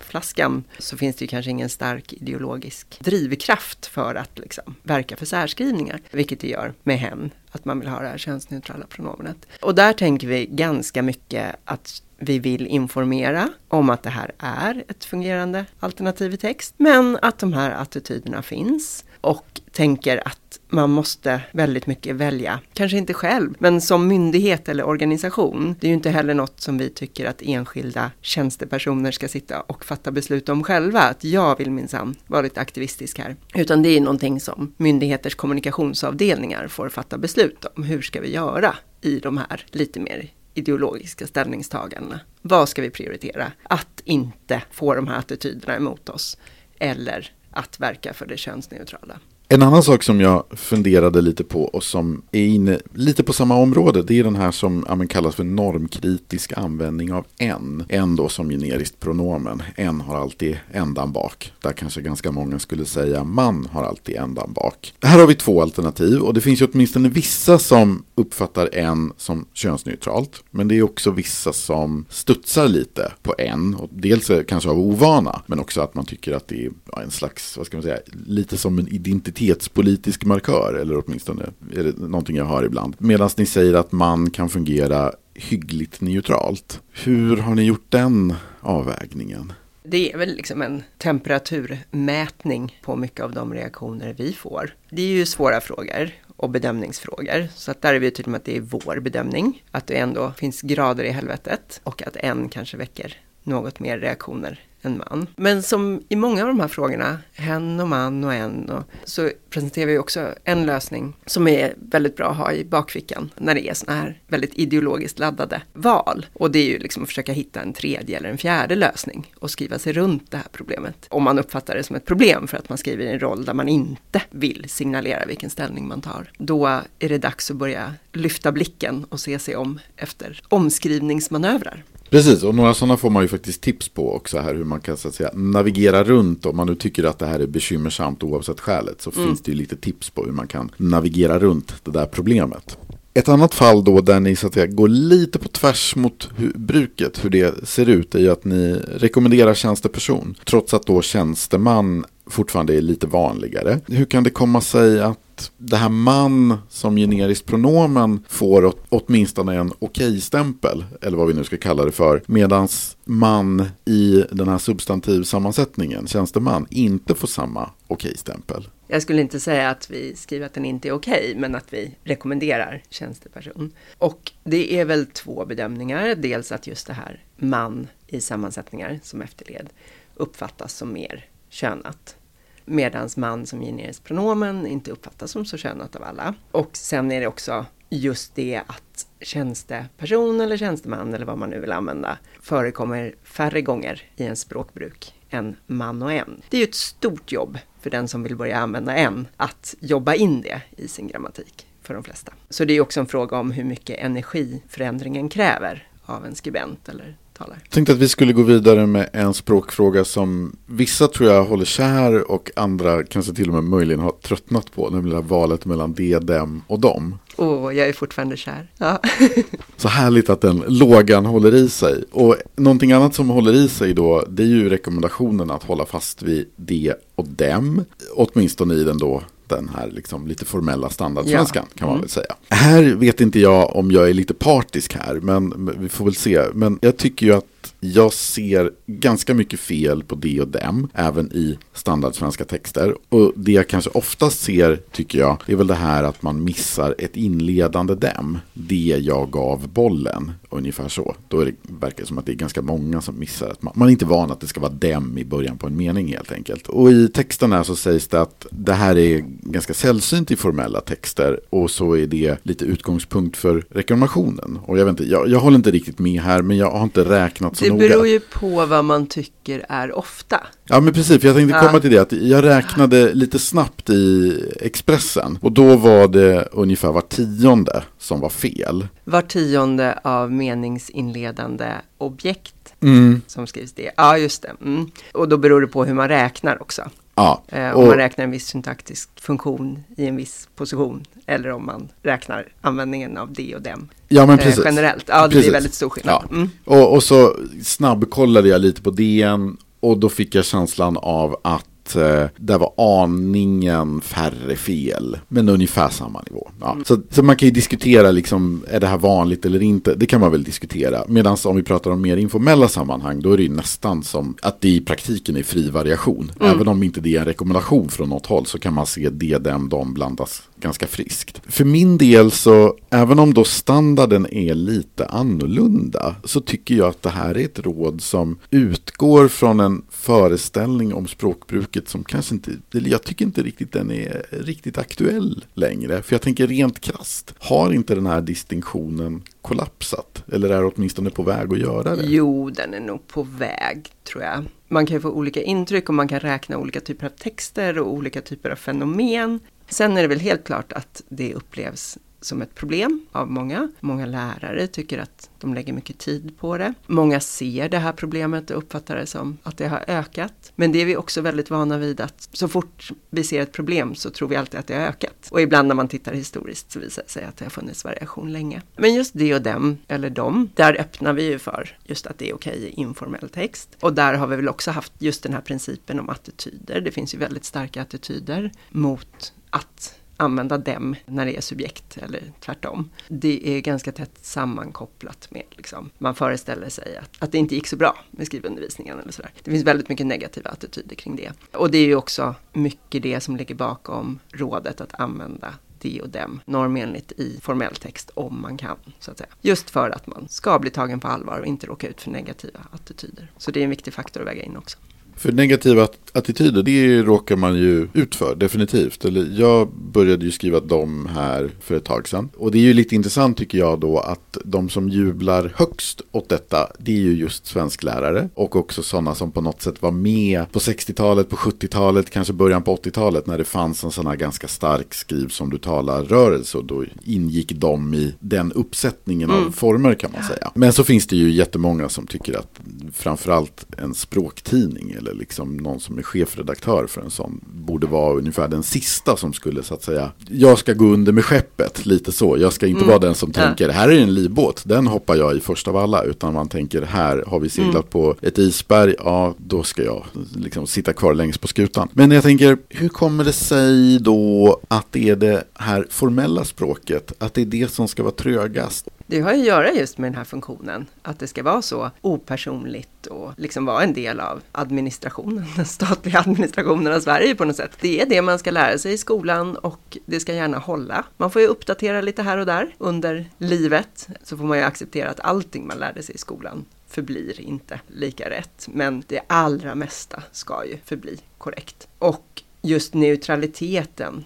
flaskan 0.00 0.64
så 0.78 0.96
finns 0.96 1.16
det 1.16 1.22
ju 1.22 1.28
kanske 1.28 1.50
ingen 1.50 1.68
stark 1.68 2.12
ideologisk 2.12 2.98
drivkraft 3.00 3.86
för 3.86 4.14
att 4.14 4.38
liksom 4.38 4.74
verka 4.82 5.16
för 5.16 5.26
särskrivningar, 5.26 6.00
vilket 6.10 6.40
det 6.40 6.48
gör 6.48 6.74
med 6.82 6.98
hen, 6.98 7.30
att 7.50 7.64
man 7.64 7.80
vill 7.80 7.88
ha 7.88 8.00
det 8.00 8.08
här 8.08 8.18
könsneutrala 8.18 8.86
pronomenet. 8.86 9.46
Och 9.60 9.74
där 9.74 9.92
tänker 9.92 10.26
vi 10.26 10.46
ganska 10.46 11.02
mycket 11.02 11.56
att 11.64 12.02
vi 12.18 12.38
vill 12.38 12.66
informera 12.66 13.48
om 13.68 13.90
att 13.90 14.02
det 14.02 14.10
här 14.10 14.32
är 14.38 14.84
ett 14.88 15.04
fungerande 15.04 15.66
alternativ 15.80 16.34
i 16.34 16.36
text, 16.36 16.74
men 16.76 17.18
att 17.22 17.38
de 17.38 17.52
här 17.52 17.70
attityderna 17.70 18.42
finns 18.42 19.04
och 19.24 19.60
tänker 19.72 20.28
att 20.28 20.60
man 20.68 20.90
måste 20.90 21.40
väldigt 21.52 21.86
mycket 21.86 22.16
välja, 22.16 22.60
kanske 22.72 22.98
inte 22.98 23.14
själv, 23.14 23.54
men 23.58 23.80
som 23.80 24.08
myndighet 24.08 24.68
eller 24.68 24.86
organisation. 24.86 25.76
Det 25.80 25.86
är 25.86 25.88
ju 25.88 25.94
inte 25.94 26.10
heller 26.10 26.34
något 26.34 26.60
som 26.60 26.78
vi 26.78 26.90
tycker 26.90 27.26
att 27.26 27.42
enskilda 27.42 28.10
tjänstepersoner 28.20 29.10
ska 29.10 29.28
sitta 29.28 29.60
och 29.60 29.84
fatta 29.84 30.10
beslut 30.10 30.48
om 30.48 30.64
själva, 30.64 31.00
att 31.00 31.24
jag 31.24 31.58
vill 31.58 31.70
minsann 31.70 32.14
vara 32.26 32.42
lite 32.42 32.60
aktivistisk 32.60 33.18
här. 33.18 33.36
Utan 33.54 33.82
det 33.82 33.88
är 33.88 34.00
någonting 34.00 34.40
som 34.40 34.74
myndigheters 34.76 35.34
kommunikationsavdelningar 35.34 36.68
får 36.68 36.88
fatta 36.88 37.18
beslut 37.18 37.64
om. 37.64 37.82
Hur 37.82 38.02
ska 38.02 38.20
vi 38.20 38.34
göra 38.34 38.74
i 39.00 39.18
de 39.18 39.38
här 39.38 39.66
lite 39.70 40.00
mer 40.00 40.30
ideologiska 40.54 41.26
ställningstagandena. 41.26 42.20
Vad 42.42 42.68
ska 42.68 42.82
vi 42.82 42.90
prioritera? 42.90 43.52
Att 43.62 44.00
inte 44.04 44.62
få 44.70 44.94
de 44.94 45.08
här 45.08 45.18
attityderna 45.18 45.76
emot 45.76 46.08
oss 46.08 46.38
eller 46.78 47.32
att 47.54 47.80
verka 47.80 48.14
för 48.14 48.26
det 48.26 48.36
könsneutrala. 48.36 49.20
En 49.54 49.62
annan 49.62 49.82
sak 49.82 50.02
som 50.02 50.20
jag 50.20 50.44
funderade 50.50 51.20
lite 51.20 51.44
på 51.44 51.64
och 51.64 51.82
som 51.82 52.22
är 52.32 52.46
inne 52.46 52.80
lite 52.94 53.22
på 53.22 53.32
samma 53.32 53.56
område 53.56 54.02
det 54.02 54.18
är 54.18 54.24
den 54.24 54.36
här 54.36 54.50
som 54.50 54.84
ja, 54.88 55.06
kallas 55.06 55.34
för 55.34 55.44
normkritisk 55.44 56.52
användning 56.56 57.12
av 57.12 57.26
en. 57.38 57.84
En 57.88 58.16
då 58.16 58.28
som 58.28 58.48
generiskt 58.48 59.00
pronomen. 59.00 59.62
En 59.76 60.00
har 60.00 60.16
alltid 60.16 60.58
ändan 60.72 61.12
bak. 61.12 61.52
Där 61.62 61.72
kanske 61.72 62.00
ganska 62.00 62.32
många 62.32 62.58
skulle 62.58 62.84
säga 62.84 63.24
man 63.24 63.68
har 63.72 63.84
alltid 63.84 64.16
ändan 64.16 64.52
bak. 64.52 64.94
Här 65.02 65.18
har 65.18 65.26
vi 65.26 65.34
två 65.34 65.62
alternativ 65.62 66.20
och 66.20 66.34
det 66.34 66.40
finns 66.40 66.62
ju 66.62 66.66
åtminstone 66.72 67.08
vissa 67.08 67.58
som 67.58 68.04
uppfattar 68.14 68.74
en 68.74 69.12
som 69.16 69.46
könsneutralt. 69.52 70.42
Men 70.50 70.68
det 70.68 70.74
är 70.78 70.82
också 70.82 71.10
vissa 71.10 71.52
som 71.52 72.04
studsar 72.08 72.68
lite 72.68 73.12
på 73.22 73.34
en. 73.38 73.74
Och 73.74 73.88
dels 73.92 74.30
kanske 74.48 74.70
av 74.70 74.78
ovana 74.78 75.42
men 75.46 75.60
också 75.60 75.80
att 75.80 75.94
man 75.94 76.04
tycker 76.04 76.32
att 76.32 76.48
det 76.48 76.64
är 76.64 76.70
en 77.02 77.10
slags, 77.10 77.56
vad 77.56 77.66
ska 77.66 77.76
man 77.76 77.82
säga, 77.82 77.98
lite 78.26 78.56
som 78.56 78.78
en 78.78 78.88
identitet 78.88 79.43
identitetspolitisk 79.44 80.24
markör, 80.24 80.74
eller 80.74 81.02
åtminstone 81.06 81.42
är 81.76 81.84
det 81.84 81.98
någonting 81.98 82.36
jag 82.36 82.44
hör 82.44 82.64
ibland. 82.64 82.96
Medan 82.98 83.30
ni 83.36 83.46
säger 83.46 83.74
att 83.74 83.92
man 83.92 84.30
kan 84.30 84.48
fungera 84.48 85.12
hyggligt 85.34 86.00
neutralt. 86.00 86.80
Hur 86.92 87.36
har 87.36 87.54
ni 87.54 87.64
gjort 87.64 87.86
den 87.88 88.34
avvägningen? 88.60 89.52
Det 89.82 90.12
är 90.12 90.18
väl 90.18 90.34
liksom 90.34 90.62
en 90.62 90.82
temperaturmätning 90.98 92.80
på 92.82 92.96
mycket 92.96 93.24
av 93.24 93.32
de 93.32 93.54
reaktioner 93.54 94.14
vi 94.18 94.32
får. 94.32 94.74
Det 94.90 95.02
är 95.02 95.06
ju 95.06 95.26
svåra 95.26 95.60
frågor 95.60 96.10
och 96.36 96.50
bedömningsfrågor. 96.50 97.48
Så 97.54 97.70
att 97.70 97.82
där 97.82 97.94
är 97.94 98.00
vi 98.00 98.10
tydliga 98.10 98.30
med 98.30 98.38
att 98.38 98.44
det 98.44 98.56
är 98.56 98.60
vår 98.60 99.00
bedömning. 99.00 99.62
Att 99.70 99.86
det 99.86 99.94
ändå 99.94 100.32
finns 100.36 100.62
grader 100.62 101.04
i 101.04 101.10
helvetet 101.10 101.80
och 101.84 102.02
att 102.02 102.16
en 102.16 102.48
kanske 102.48 102.76
väcker 102.76 103.16
något 103.42 103.80
mer 103.80 103.98
reaktioner 103.98 104.60
en 104.84 104.98
man. 104.98 105.26
Men 105.36 105.62
som 105.62 106.02
i 106.08 106.16
många 106.16 106.42
av 106.42 106.48
de 106.48 106.60
här 106.60 106.68
frågorna, 106.68 107.18
hen 107.32 107.80
och 107.80 107.88
man 107.88 108.24
och 108.24 108.34
en, 108.34 108.70
och, 108.70 108.82
så 109.04 109.30
presenterar 109.50 109.86
vi 109.86 109.98
också 109.98 110.34
en 110.44 110.66
lösning 110.66 111.16
som 111.26 111.48
är 111.48 111.74
väldigt 111.76 112.16
bra 112.16 112.30
att 112.30 112.36
ha 112.36 112.52
i 112.52 112.64
bakfickan 112.64 113.30
när 113.36 113.54
det 113.54 113.68
är 113.68 113.74
sådana 113.74 114.00
här 114.00 114.20
väldigt 114.28 114.54
ideologiskt 114.54 115.18
laddade 115.18 115.62
val. 115.72 116.26
Och 116.32 116.50
det 116.50 116.58
är 116.58 116.66
ju 116.66 116.78
liksom 116.78 117.02
att 117.02 117.08
försöka 117.08 117.32
hitta 117.32 117.60
en 117.60 117.72
tredje 117.72 118.18
eller 118.18 118.28
en 118.28 118.38
fjärde 118.38 118.74
lösning 118.76 119.34
och 119.38 119.50
skriva 119.50 119.78
sig 119.78 119.92
runt 119.92 120.30
det 120.30 120.36
här 120.36 120.46
problemet. 120.52 121.06
Om 121.08 121.22
man 121.22 121.38
uppfattar 121.38 121.74
det 121.74 121.82
som 121.82 121.96
ett 121.96 122.04
problem 122.04 122.46
för 122.46 122.56
att 122.56 122.68
man 122.68 122.78
skriver 122.78 123.04
i 123.04 123.08
en 123.08 123.20
roll 123.20 123.44
där 123.44 123.54
man 123.54 123.68
inte 123.68 124.22
vill 124.30 124.64
signalera 124.68 125.26
vilken 125.26 125.50
ställning 125.50 125.88
man 125.88 126.00
tar. 126.00 126.30
Då 126.38 126.66
är 126.98 127.08
det 127.08 127.18
dags 127.18 127.50
att 127.50 127.56
börja 127.56 127.94
lyfta 128.12 128.52
blicken 128.52 129.04
och 129.08 129.20
se 129.20 129.38
sig 129.38 129.56
om 129.56 129.80
efter 129.96 130.42
omskrivningsmanövrar. 130.48 131.84
Precis, 132.10 132.42
och 132.42 132.54
några 132.54 132.74
sådana 132.74 132.96
får 132.96 133.10
man 133.10 133.22
ju 133.22 133.28
faktiskt 133.28 133.60
tips 133.60 133.88
på 133.88 134.14
också 134.14 134.38
här 134.38 134.54
hur 134.54 134.64
man 134.64 134.80
kan 134.80 134.96
så 134.96 135.08
att 135.08 135.14
säga 135.14 135.30
navigera 135.34 136.04
runt 136.04 136.46
om 136.46 136.56
man 136.56 136.66
nu 136.66 136.74
tycker 136.74 137.04
att 137.04 137.18
det 137.18 137.26
här 137.26 137.40
är 137.40 137.46
bekymmersamt 137.46 138.22
oavsett 138.22 138.60
skälet 138.60 139.02
så 139.02 139.10
mm. 139.10 139.26
finns 139.26 139.40
det 139.42 139.50
ju 139.50 139.58
lite 139.58 139.76
tips 139.76 140.10
på 140.10 140.24
hur 140.24 140.32
man 140.32 140.46
kan 140.46 140.70
navigera 140.76 141.38
runt 141.38 141.74
det 141.84 141.90
där 141.90 142.06
problemet. 142.06 142.78
Ett 143.16 143.28
annat 143.28 143.54
fall 143.54 143.84
då 143.84 144.00
där 144.00 144.20
ni 144.20 144.36
så 144.36 144.46
att 144.46 144.54
säga, 144.54 144.66
går 144.66 144.88
lite 144.88 145.38
på 145.38 145.48
tvärs 145.48 145.96
mot 145.96 146.28
hur, 146.36 146.52
bruket, 146.54 147.24
hur 147.24 147.30
det 147.30 147.68
ser 147.68 147.88
ut, 147.88 148.14
är 148.14 148.18
ju 148.18 148.30
att 148.30 148.44
ni 148.44 148.72
rekommenderar 148.96 149.54
tjänsteperson. 149.54 150.34
Trots 150.44 150.74
att 150.74 150.86
då 150.86 151.02
tjänsteman 151.02 152.04
fortfarande 152.26 152.74
är 152.74 152.80
lite 152.80 153.06
vanligare. 153.06 153.80
Hur 153.86 154.04
kan 154.04 154.24
det 154.24 154.30
komma 154.30 154.60
sig 154.60 155.00
att 155.00 155.18
det 155.58 155.76
här 155.76 155.88
man 155.88 156.58
som 156.68 156.96
generiskt 156.96 157.46
pronomen 157.46 158.24
får 158.28 158.72
åtminstone 158.88 159.56
en 159.56 159.72
okej-stämpel, 159.78 160.84
eller 161.00 161.16
vad 161.16 161.26
vi 161.26 161.34
nu 161.34 161.44
ska 161.44 161.56
kalla 161.56 161.84
det 161.84 161.92
för, 161.92 162.22
medan 162.26 162.68
man 163.04 163.68
i 163.84 164.24
den 164.30 164.48
här 164.48 164.58
substantivsammansättningen, 164.58 166.06
tjänsteman, 166.06 166.66
inte 166.70 167.14
får 167.14 167.28
samma 167.28 167.70
okej-stämpel. 167.86 168.68
Jag 168.88 169.02
skulle 169.02 169.20
inte 169.20 169.40
säga 169.40 169.70
att 169.70 169.90
vi 169.90 170.16
skriver 170.16 170.46
att 170.46 170.54
den 170.54 170.64
inte 170.64 170.88
är 170.88 170.92
okej, 170.92 171.34
men 171.38 171.54
att 171.54 171.72
vi 171.72 171.94
rekommenderar 172.04 172.82
tjänsteperson. 172.90 173.72
Och 173.98 174.32
det 174.44 174.80
är 174.80 174.84
väl 174.84 175.06
två 175.06 175.44
bedömningar, 175.46 176.14
dels 176.14 176.52
att 176.52 176.66
just 176.66 176.86
det 176.86 176.92
här 176.92 177.22
man 177.36 177.86
i 178.06 178.20
sammansättningar 178.20 179.00
som 179.02 179.22
efterled 179.22 179.68
uppfattas 180.14 180.76
som 180.76 180.92
mer 180.92 181.24
könat 181.48 182.16
Medans 182.64 183.16
man 183.16 183.46
som 183.46 183.60
generiskt 183.60 184.04
pronomen 184.04 184.66
inte 184.66 184.90
uppfattas 184.90 185.30
som 185.30 185.44
så 185.44 185.56
könat 185.56 185.96
av 185.96 186.02
alla. 186.02 186.34
Och 186.50 186.70
sen 186.72 187.12
är 187.12 187.20
det 187.20 187.26
också 187.26 187.66
just 187.90 188.34
det 188.34 188.62
att 188.66 189.06
tjänsteperson 189.20 190.40
eller 190.40 190.56
tjänsteman 190.56 191.14
eller 191.14 191.26
vad 191.26 191.38
man 191.38 191.50
nu 191.50 191.60
vill 191.60 191.72
använda 191.72 192.18
förekommer 192.40 193.14
färre 193.22 193.62
gånger 193.62 194.02
i 194.16 194.26
en 194.26 194.36
språkbruk 194.36 195.14
än 195.30 195.56
man 195.66 196.02
och 196.02 196.12
en. 196.12 196.42
Det 196.48 196.56
är 196.56 196.58
ju 196.58 196.66
ett 196.66 196.74
stort 196.74 197.32
jobb 197.32 197.58
för 197.80 197.90
den 197.90 198.08
som 198.08 198.22
vill 198.22 198.36
börja 198.36 198.58
använda 198.58 198.96
en 198.96 199.28
att 199.36 199.74
jobba 199.80 200.14
in 200.14 200.40
det 200.40 200.62
i 200.76 200.88
sin 200.88 201.08
grammatik 201.08 201.66
för 201.82 201.94
de 201.94 202.04
flesta. 202.04 202.32
Så 202.48 202.64
det 202.64 202.72
är 202.72 202.80
också 202.80 203.00
en 203.00 203.06
fråga 203.06 203.36
om 203.36 203.50
hur 203.50 203.64
mycket 203.64 203.98
energi 203.98 204.62
förändringen 204.68 205.28
kräver 205.28 205.88
av 206.04 206.26
en 206.26 206.34
skribent 206.34 206.88
eller 206.88 207.16
talar. 207.38 207.58
Jag 207.62 207.70
tänkte 207.70 207.92
att 207.92 207.98
vi 207.98 208.08
skulle 208.08 208.32
gå 208.32 208.42
vidare 208.42 208.86
med 208.86 209.10
en 209.12 209.34
språkfråga 209.34 210.04
som 210.04 210.56
vissa 210.66 211.08
tror 211.08 211.30
jag 211.30 211.44
håller 211.44 211.64
kär 211.64 212.30
och 212.30 212.50
andra 212.56 213.04
kanske 213.04 213.34
till 213.34 213.48
och 213.48 213.54
med 213.54 213.64
möjligen 213.64 214.00
har 214.00 214.10
tröttnat 214.10 214.72
på, 214.72 214.90
nämligen 214.90 215.26
valet 215.26 215.64
mellan 215.64 215.94
det, 215.94 216.18
dem 216.18 216.62
och 216.66 216.80
dem. 216.80 217.18
Åh, 217.36 217.68
oh, 217.68 217.76
jag 217.76 217.88
är 217.88 217.92
fortfarande 217.92 218.36
kär. 218.36 218.70
Ja. 218.78 219.00
Så 219.76 219.88
härligt 219.88 220.30
att 220.30 220.40
den 220.40 220.64
lågan 220.68 221.26
håller 221.26 221.54
i 221.54 221.68
sig. 221.68 222.04
Och 222.10 222.36
någonting 222.56 222.92
annat 222.92 223.14
som 223.14 223.30
håller 223.30 223.52
i 223.52 223.68
sig 223.68 223.94
då, 223.94 224.24
det 224.28 224.42
är 224.42 224.46
ju 224.46 224.68
rekommendationen 224.68 225.50
att 225.50 225.62
hålla 225.62 225.86
fast 225.86 226.22
vid 226.22 226.48
det 226.56 226.94
och 227.14 227.28
dem. 227.28 227.84
Åtminstone 228.14 228.74
i 228.74 228.84
den 228.84 228.98
då 228.98 229.22
den 229.56 229.70
här 229.76 229.90
liksom 229.90 230.26
lite 230.26 230.44
formella 230.44 230.90
standardsvenskan 230.90 231.66
ja. 231.68 231.78
kan 231.78 231.88
man 231.88 231.94
mm. 231.94 232.00
väl 232.00 232.10
säga. 232.10 232.34
Här 232.48 232.82
vet 232.82 233.20
inte 233.20 233.40
jag 233.40 233.76
om 233.76 233.90
jag 233.90 234.08
är 234.08 234.14
lite 234.14 234.34
partisk 234.34 234.94
här, 234.94 235.14
men 235.14 235.70
vi 235.78 235.88
får 235.88 236.04
väl 236.04 236.14
se. 236.14 236.42
Men 236.54 236.78
jag 236.82 236.96
tycker 236.96 237.26
ju 237.26 237.32
att 237.32 237.44
jag 237.80 238.12
ser 238.12 238.70
ganska 238.86 239.34
mycket 239.34 239.60
fel 239.60 240.02
på 240.02 240.14
det 240.14 240.40
och 240.40 240.48
dem, 240.48 240.88
även 240.94 241.32
i 241.32 241.58
standardsvenska 241.72 242.44
texter. 242.44 242.94
Och 243.08 243.32
det 243.36 243.52
jag 243.52 243.68
kanske 243.68 243.90
oftast 243.90 244.40
ser, 244.40 244.76
tycker 244.76 245.18
jag, 245.18 245.38
är 245.46 245.56
väl 245.56 245.66
det 245.66 245.74
här 245.74 246.04
att 246.04 246.22
man 246.22 246.44
missar 246.44 246.94
ett 246.98 247.16
inledande 247.16 247.94
dem. 247.94 248.38
Det 248.52 248.96
jag 249.00 249.30
gav 249.30 249.68
bollen, 249.68 250.32
ungefär 250.50 250.88
så. 250.88 251.16
Då 251.28 251.40
är 251.40 251.46
det, 251.46 251.52
verkar 251.62 251.96
det 251.96 252.06
som 252.06 252.18
att 252.18 252.26
det 252.26 252.32
är 252.32 252.36
ganska 252.36 252.62
många 252.62 253.00
som 253.00 253.18
missar 253.18 253.48
att 253.48 253.62
man, 253.62 253.72
man 253.76 253.88
är 253.88 253.92
inte 253.92 254.04
van 254.04 254.30
att 254.30 254.40
det 254.40 254.46
ska 254.46 254.60
vara 254.60 254.72
dem 254.72 255.18
i 255.18 255.24
början 255.24 255.58
på 255.58 255.66
en 255.66 255.76
mening 255.76 256.08
helt 256.08 256.32
enkelt. 256.32 256.68
Och 256.68 256.90
i 256.90 257.08
texten 257.08 257.52
här 257.52 257.62
så 257.62 257.76
sägs 257.76 258.08
det 258.08 258.20
att 258.20 258.46
det 258.50 258.72
här 258.72 258.98
är 258.98 259.24
ganska 259.40 259.74
sällsynt 259.74 260.30
i 260.30 260.36
formella 260.36 260.80
texter 260.80 261.40
och 261.50 261.70
så 261.70 261.96
är 261.96 262.06
det 262.06 262.38
lite 262.42 262.64
utgångspunkt 262.64 263.36
för 263.36 263.64
reklamationen. 263.70 264.58
Och 264.66 264.78
jag 264.78 264.84
vet 264.84 264.90
inte, 265.00 265.10
jag, 265.10 265.28
jag 265.28 265.40
håller 265.40 265.56
inte 265.56 265.70
riktigt 265.70 265.98
med 265.98 266.20
här, 266.20 266.42
men 266.42 266.56
jag 266.56 266.70
har 266.70 266.82
inte 266.82 267.04
räknat 267.04 267.53
så 267.54 267.64
det 267.64 267.70
noga. 267.70 267.82
Det 267.82 267.88
beror 267.88 268.08
ju 268.08 268.20
på 268.20 268.66
vad 268.66 268.84
man 268.84 269.06
tycker 269.06 269.66
är 269.68 269.92
ofta. 269.98 270.40
Ja 270.64 270.80
men 270.80 270.94
precis, 270.94 271.20
för 271.20 271.28
jag 271.28 271.36
tänkte 271.36 271.58
komma 271.66 271.80
till 271.80 271.90
det 271.90 271.98
att 271.98 272.12
jag 272.12 272.44
räknade 272.44 273.14
lite 273.14 273.38
snabbt 273.38 273.90
i 273.90 274.34
Expressen 274.60 275.38
och 275.42 275.52
då 275.52 275.76
var 275.76 276.08
det 276.08 276.48
ungefär 276.52 276.92
var 276.92 277.00
tionde 277.00 277.82
som 277.98 278.20
var 278.20 278.28
fel. 278.30 278.86
Var 279.04 279.22
tionde 279.22 279.98
av 280.04 280.32
meningsinledande 280.32 281.66
objekt 281.98 282.54
Mm. 282.82 283.22
som 283.26 283.46
skrivs 283.46 283.72
det. 283.72 283.90
Ja, 283.96 284.18
just 284.18 284.42
det. 284.42 284.52
Mm. 284.60 284.90
Och 285.12 285.28
då 285.28 285.36
beror 285.36 285.60
det 285.60 285.66
på 285.66 285.84
hur 285.84 285.94
man 285.94 286.08
räknar 286.08 286.62
också. 286.62 286.82
Ja, 287.14 287.42
Eh, 287.48 287.70
om 287.70 287.86
man 287.86 287.96
räknar 287.96 288.24
en 288.24 288.30
viss 288.30 288.46
syntaktisk 288.46 289.08
funktion 289.20 289.84
i 289.96 290.06
en 290.06 290.16
viss 290.16 290.48
position 290.56 291.04
eller 291.26 291.50
om 291.50 291.66
man 291.66 291.88
räknar 292.02 292.48
användningen 292.60 293.18
av 293.18 293.32
det 293.32 293.54
och 293.54 293.62
dem 293.62 293.88
ja 294.08 294.26
men 294.26 294.38
eh, 294.38 294.44
precis. 294.44 294.64
generellt. 294.64 295.04
Ja, 295.08 295.22
det 295.22 295.28
Precis. 295.28 295.48
är 295.48 295.52
väldigt 295.52 295.74
stor 295.74 295.88
skillnad. 295.88 296.24
Ja. 296.30 296.36
Mm. 296.36 296.50
Och, 296.64 296.92
och 296.94 297.02
så 297.02 297.36
snabbkollade 297.62 298.48
jag 298.48 298.60
lite 298.60 298.82
på 298.82 298.90
DN 298.90 299.56
och 299.80 299.98
då 299.98 300.08
fick 300.08 300.34
jag 300.34 300.44
känslan 300.44 300.96
av 300.96 301.40
att 301.44 301.66
eh, 301.96 302.26
det 302.36 302.58
var 302.58 302.72
aningen 303.02 304.00
färre 304.00 304.56
fel, 304.56 305.18
men 305.28 305.48
ungefär 305.48 305.88
samma 305.88 306.22
nivå. 306.30 306.50
Ja. 306.60 306.72
Mm. 306.72 306.84
Så, 306.84 306.98
så 307.10 307.22
man 307.22 307.36
kan 307.36 307.48
ju 307.48 307.52
diskutera, 307.52 308.10
liksom, 308.10 308.64
är 308.70 308.80
det 308.80 308.86
här 308.86 308.98
vanligt 308.98 309.46
eller 309.46 309.62
inte? 309.62 309.94
Det 309.94 310.06
kan 310.06 310.20
man 310.20 310.30
väl 310.30 310.44
diskutera. 310.44 311.04
Medan 311.08 311.36
om 311.44 311.56
vi 311.56 311.62
pratar 311.62 311.90
om 311.90 312.02
mer 312.02 312.16
informella 312.16 312.68
sammanhang, 312.68 313.20
då 313.20 313.32
är 313.32 313.36
det 313.36 313.42
ju 313.42 313.48
nästan 313.48 314.02
som 314.02 314.36
att 314.42 314.60
det 314.60 314.68
i 314.68 314.80
praktiken 314.80 315.36
är 315.36 315.42
fri 315.42 315.70
variation. 315.70 316.32
Mm. 316.40 316.54
Även 316.54 316.68
om 316.68 316.82
inte 316.82 317.00
det 317.00 317.16
är 317.16 317.20
en 317.20 317.26
rekommendation 317.26 317.88
från 317.88 318.08
något 318.08 318.26
håll 318.26 318.46
så 318.46 318.58
kan 318.58 318.74
man 318.74 318.86
se 318.86 319.10
det, 319.10 319.38
dem, 319.38 319.68
de 319.68 319.94
blandas 319.94 320.42
ganska 320.64 320.86
friskt. 320.86 321.42
För 321.46 321.64
min 321.64 321.98
del 321.98 322.30
så, 322.30 322.78
även 322.90 323.18
om 323.18 323.34
då 323.34 323.44
standarden 323.44 324.26
är 324.30 324.54
lite 324.54 325.06
annorlunda, 325.06 326.16
så 326.24 326.40
tycker 326.40 326.74
jag 326.74 326.88
att 326.88 327.02
det 327.02 327.10
här 327.10 327.38
är 327.38 327.44
ett 327.44 327.58
råd 327.58 328.00
som 328.02 328.38
utgår 328.50 329.28
från 329.28 329.60
en 329.60 329.82
föreställning 329.90 330.94
om 330.94 331.06
språkbruket 331.06 331.88
som 331.88 332.04
kanske 332.04 332.34
inte, 332.34 332.50
eller 332.74 332.90
jag 332.90 333.02
tycker 333.02 333.24
inte 333.24 333.42
riktigt 333.42 333.72
den 333.72 333.90
är 333.90 334.26
riktigt 334.30 334.78
aktuell 334.78 335.44
längre. 335.54 336.02
För 336.02 336.14
jag 336.14 336.22
tänker 336.22 336.46
rent 336.46 336.80
krasst, 336.80 337.34
har 337.38 337.72
inte 337.72 337.94
den 337.94 338.06
här 338.06 338.20
distinktionen 338.20 339.22
kollapsat? 339.42 340.24
Eller 340.32 340.48
är 340.48 340.72
åtminstone 340.74 341.10
på 341.10 341.22
väg 341.22 341.52
att 341.52 341.58
göra 341.58 341.96
det? 341.96 342.04
Jo, 342.06 342.50
den 342.50 342.74
är 342.74 342.80
nog 342.80 343.08
på 343.08 343.22
väg, 343.22 343.88
tror 344.04 344.22
jag. 344.22 344.44
Man 344.68 344.86
kan 344.86 344.96
ju 344.96 345.00
få 345.00 345.10
olika 345.10 345.42
intryck 345.42 345.88
och 345.88 345.94
man 345.94 346.08
kan 346.08 346.20
räkna 346.20 346.58
olika 346.58 346.80
typer 346.80 347.06
av 347.06 347.10
texter 347.10 347.78
och 347.78 347.92
olika 347.92 348.20
typer 348.20 348.50
av 348.50 348.56
fenomen. 348.56 349.40
Sen 349.68 349.96
är 349.96 350.02
det 350.02 350.08
väl 350.08 350.20
helt 350.20 350.44
klart 350.44 350.72
att 350.72 351.02
det 351.08 351.34
upplevs 351.34 351.98
som 352.24 352.42
ett 352.42 352.54
problem 352.54 353.06
av 353.12 353.30
många. 353.30 353.68
Många 353.80 354.06
lärare 354.06 354.66
tycker 354.66 354.98
att 354.98 355.30
de 355.40 355.54
lägger 355.54 355.72
mycket 355.72 355.98
tid 355.98 356.34
på 356.38 356.58
det. 356.58 356.74
Många 356.86 357.20
ser 357.20 357.68
det 357.68 357.78
här 357.78 357.92
problemet 357.92 358.50
och 358.50 358.58
uppfattar 358.58 358.96
det 358.96 359.06
som 359.06 359.38
att 359.42 359.56
det 359.56 359.68
har 359.68 359.84
ökat. 359.86 360.52
Men 360.54 360.72
det 360.72 360.78
är 360.78 360.86
vi 360.86 360.96
också 360.96 361.20
väldigt 361.20 361.50
vana 361.50 361.78
vid 361.78 362.00
att 362.00 362.28
så 362.32 362.48
fort 362.48 362.92
vi 363.10 363.24
ser 363.24 363.40
ett 363.40 363.52
problem 363.52 363.94
så 363.94 364.10
tror 364.10 364.28
vi 364.28 364.36
alltid 364.36 364.60
att 364.60 364.66
det 364.66 364.74
har 364.74 364.86
ökat. 364.86 365.28
Och 365.30 365.40
ibland 365.40 365.68
när 365.68 365.74
man 365.74 365.88
tittar 365.88 366.12
historiskt 366.12 366.72
så 366.72 366.80
visar 366.80 367.02
det 367.02 367.08
sig 367.08 367.24
att 367.24 367.36
det 367.36 367.44
har 367.44 367.50
funnits 367.50 367.84
variation 367.84 368.32
länge. 368.32 368.62
Men 368.76 368.94
just 368.94 369.12
det 369.14 369.34
och 369.34 369.42
dem, 369.42 369.78
eller 369.88 370.10
dem, 370.10 370.50
där 370.54 370.80
öppnar 370.80 371.12
vi 371.12 371.24
ju 371.24 371.38
för 371.38 371.78
just 371.84 372.06
att 372.06 372.18
det 372.18 372.30
är 372.30 372.34
okej 372.34 372.56
i 372.56 372.80
informell 372.80 373.28
text. 373.28 373.68
Och 373.80 373.92
där 373.92 374.14
har 374.14 374.26
vi 374.26 374.36
väl 374.36 374.48
också 374.48 374.70
haft 374.70 374.92
just 374.98 375.22
den 375.22 375.32
här 375.32 375.40
principen 375.40 376.00
om 376.00 376.08
attityder. 376.08 376.80
Det 376.80 376.90
finns 376.90 377.14
ju 377.14 377.18
väldigt 377.18 377.44
starka 377.44 377.82
attityder 377.82 378.52
mot 378.70 379.32
att 379.54 379.98
använda 380.16 380.58
dem 380.58 380.96
när 381.06 381.26
det 381.26 381.36
är 381.36 381.40
subjekt 381.40 381.96
eller 381.96 382.22
tvärtom. 382.40 382.90
Det 383.08 383.48
är 383.48 383.60
ganska 383.60 383.92
tätt 383.92 384.18
sammankopplat 384.22 385.30
med, 385.30 385.42
liksom, 385.50 385.90
man 385.98 386.14
föreställer 386.14 386.68
sig 386.68 386.96
att, 386.96 387.10
att 387.18 387.32
det 387.32 387.38
inte 387.38 387.54
gick 387.54 387.66
så 387.66 387.76
bra 387.76 387.98
med 388.10 388.26
skrivundervisningen 388.26 388.98
eller 388.98 389.12
sådär. 389.12 389.30
Det 389.42 389.50
finns 389.50 389.64
väldigt 389.64 389.88
mycket 389.88 390.06
negativa 390.06 390.50
attityder 390.50 390.96
kring 390.96 391.16
det. 391.16 391.32
Och 391.52 391.70
det 391.70 391.78
är 391.78 391.86
ju 391.86 391.96
också 391.96 392.34
mycket 392.52 393.02
det 393.02 393.20
som 393.20 393.36
ligger 393.36 393.54
bakom 393.54 394.18
rådet 394.32 394.80
att 394.80 395.00
använda 395.00 395.54
de 395.78 396.00
och 396.00 396.08
dem 396.08 396.40
normenligt 396.44 397.12
i 397.12 397.38
formell 397.42 397.74
text 397.74 398.10
om 398.14 398.42
man 398.42 398.56
kan. 398.56 398.76
så 398.98 399.10
att 399.10 399.18
säga. 399.18 399.30
Just 399.40 399.70
för 399.70 399.90
att 399.90 400.06
man 400.06 400.28
ska 400.28 400.58
bli 400.58 400.70
tagen 400.70 401.00
på 401.00 401.08
allvar 401.08 401.40
och 401.40 401.46
inte 401.46 401.66
råka 401.66 401.88
ut 401.88 402.00
för 402.00 402.10
negativa 402.10 402.60
attityder. 402.70 403.30
Så 403.36 403.50
det 403.50 403.60
är 403.60 403.64
en 403.64 403.70
viktig 403.70 403.94
faktor 403.94 404.20
att 404.20 404.26
väga 404.26 404.42
in 404.42 404.56
också. 404.56 404.78
För 405.16 405.32
negativa 405.32 405.88
attityder, 406.12 406.62
det 406.62 407.02
råkar 407.02 407.36
man 407.36 407.56
ju 407.56 407.88
ut 407.92 408.14
för, 408.14 408.34
definitivt. 408.34 409.04
Eller 409.04 409.40
jag 409.40 409.68
började 409.92 410.24
ju 410.24 410.30
skriva 410.30 410.60
dem 410.60 411.08
här 411.14 411.50
för 411.60 411.74
ett 411.74 411.84
tag 411.84 412.08
sedan. 412.08 412.28
Och 412.36 412.50
det 412.50 412.58
är 412.58 412.62
ju 412.62 412.74
lite 412.74 412.94
intressant 412.94 413.36
tycker 413.36 413.58
jag 413.58 413.80
då 413.80 413.98
att 413.98 414.38
de 414.44 414.68
som 414.68 414.88
jublar 414.88 415.52
högst 415.56 416.00
åt 416.12 416.28
detta, 416.28 416.68
det 416.78 416.92
är 416.92 417.00
ju 417.00 417.14
just 417.14 417.46
svensklärare. 417.46 418.28
Och 418.34 418.56
också 418.56 418.82
sådana 418.82 419.14
som 419.14 419.30
på 419.30 419.40
något 419.40 419.62
sätt 419.62 419.82
var 419.82 419.90
med 419.90 420.52
på 420.52 420.58
60-talet, 420.58 421.28
på 421.28 421.36
70-talet, 421.36 422.10
kanske 422.10 422.32
början 422.32 422.62
på 422.62 422.76
80-talet 422.76 423.26
när 423.26 423.38
det 423.38 423.44
fanns 423.44 423.84
en 423.84 423.90
sån 423.90 424.06
här 424.06 424.16
ganska 424.16 424.48
stark 424.48 424.94
skriv 424.94 425.28
som 425.28 425.50
du 425.50 425.58
talar-rörelse. 425.58 426.58
Och 426.58 426.64
då 426.64 426.84
ingick 427.04 427.52
de 427.52 427.94
i 427.94 428.14
den 428.20 428.52
uppsättningen 428.52 429.30
av 429.30 429.50
former 429.50 429.94
kan 429.94 430.12
man 430.12 430.22
säga. 430.22 430.52
Men 430.54 430.72
så 430.72 430.84
finns 430.84 431.06
det 431.06 431.16
ju 431.16 431.30
jättemånga 431.30 431.88
som 431.88 432.06
tycker 432.06 432.38
att 432.38 432.60
framförallt 432.92 433.66
en 433.78 433.94
språktidning 433.94 434.96
eller 435.08 435.18
liksom 435.18 435.56
någon 435.56 435.80
som 435.80 435.98
är 435.98 436.02
chefredaktör 436.02 436.86
för 436.86 437.00
en 437.00 437.10
sån 437.10 437.40
borde 437.54 437.86
vara 437.86 438.14
ungefär 438.18 438.48
den 438.48 438.62
sista 438.62 439.16
som 439.16 439.32
skulle 439.32 439.62
så 439.62 439.74
att 439.74 439.82
säga 439.82 440.12
jag 440.28 440.58
ska 440.58 440.72
gå 440.72 440.84
under 440.84 441.12
med 441.12 441.24
skeppet, 441.24 441.86
lite 441.86 442.12
så. 442.12 442.38
Jag 442.38 442.52
ska 442.52 442.66
inte 442.66 442.78
Mm. 442.78 442.88
vara 442.88 442.98
den 442.98 443.14
som 443.14 443.32
tänker 443.32 443.68
här 443.68 443.88
är 443.88 443.98
en 443.98 444.14
livbåt, 444.14 444.62
den 444.66 444.86
hoppar 444.86 445.16
jag 445.16 445.36
i 445.36 445.40
först 445.40 445.68
av 445.68 445.76
alla. 445.76 446.02
Utan 446.02 446.34
man 446.34 446.48
tänker 446.48 446.82
här 446.82 447.24
har 447.26 447.40
vi 447.40 447.48
seglat 447.48 447.74
Mm. 447.74 447.82
på 447.90 448.14
ett 448.22 448.38
isberg, 448.38 448.94
ja 448.98 449.34
då 449.38 449.62
ska 449.62 449.82
jag 449.84 450.04
liksom 450.36 450.66
sitta 450.66 450.92
kvar 450.92 451.14
längst 451.14 451.40
på 451.40 451.48
skutan. 451.48 451.88
Men 451.92 452.10
jag 452.10 452.22
tänker, 452.22 452.58
hur 452.68 452.88
kommer 452.88 453.24
det 453.24 453.32
sig 453.32 453.98
då 453.98 454.60
att 454.68 454.86
det 454.90 455.08
är 455.08 455.16
det 455.16 455.44
här 455.54 455.86
formella 455.90 456.44
språket, 456.44 457.12
att 457.18 457.34
det 457.34 457.40
är 457.40 457.46
det 457.46 457.70
som 457.72 457.88
ska 457.88 458.02
vara 458.02 458.12
trögast? 458.14 458.88
Det 459.14 459.20
har 459.20 459.32
ju 459.32 459.40
att 459.40 459.46
göra 459.46 459.72
just 459.72 459.98
med 459.98 460.12
den 460.12 460.16
här 460.16 460.24
funktionen, 460.24 460.86
att 461.02 461.18
det 461.18 461.26
ska 461.26 461.42
vara 461.42 461.62
så 461.62 461.90
opersonligt 462.00 463.06
och 463.06 463.32
liksom 463.36 463.64
vara 463.64 463.82
en 463.82 463.92
del 463.92 464.20
av 464.20 464.42
administrationen, 464.52 465.44
den 465.56 465.64
statliga 465.64 466.18
administrationen 466.18 466.92
av 466.92 467.00
Sverige 467.00 467.34
på 467.34 467.44
något 467.44 467.56
sätt. 467.56 467.70
Det 467.80 468.00
är 468.00 468.06
det 468.06 468.22
man 468.22 468.38
ska 468.38 468.50
lära 468.50 468.78
sig 468.78 468.92
i 468.92 468.98
skolan 468.98 469.56
och 469.56 469.98
det 470.06 470.20
ska 470.20 470.34
gärna 470.34 470.58
hålla. 470.58 471.04
Man 471.16 471.30
får 471.30 471.42
ju 471.42 471.48
uppdatera 471.48 472.00
lite 472.00 472.22
här 472.22 472.38
och 472.38 472.46
där 472.46 472.74
under 472.78 473.30
livet, 473.38 474.08
så 474.22 474.36
får 474.36 474.44
man 474.44 474.58
ju 474.58 474.64
acceptera 474.64 475.10
att 475.10 475.20
allting 475.20 475.66
man 475.66 475.78
lärde 475.78 476.02
sig 476.02 476.14
i 476.14 476.18
skolan 476.18 476.64
förblir 476.88 477.40
inte 477.40 477.80
lika 477.86 478.30
rätt. 478.30 478.68
Men 478.72 479.02
det 479.06 479.20
allra 479.26 479.74
mesta 479.74 480.22
ska 480.32 480.64
ju 480.64 480.78
förbli 480.84 481.18
korrekt. 481.38 481.88
Och 481.98 482.42
just 482.62 482.94
neutraliteten, 482.94 484.24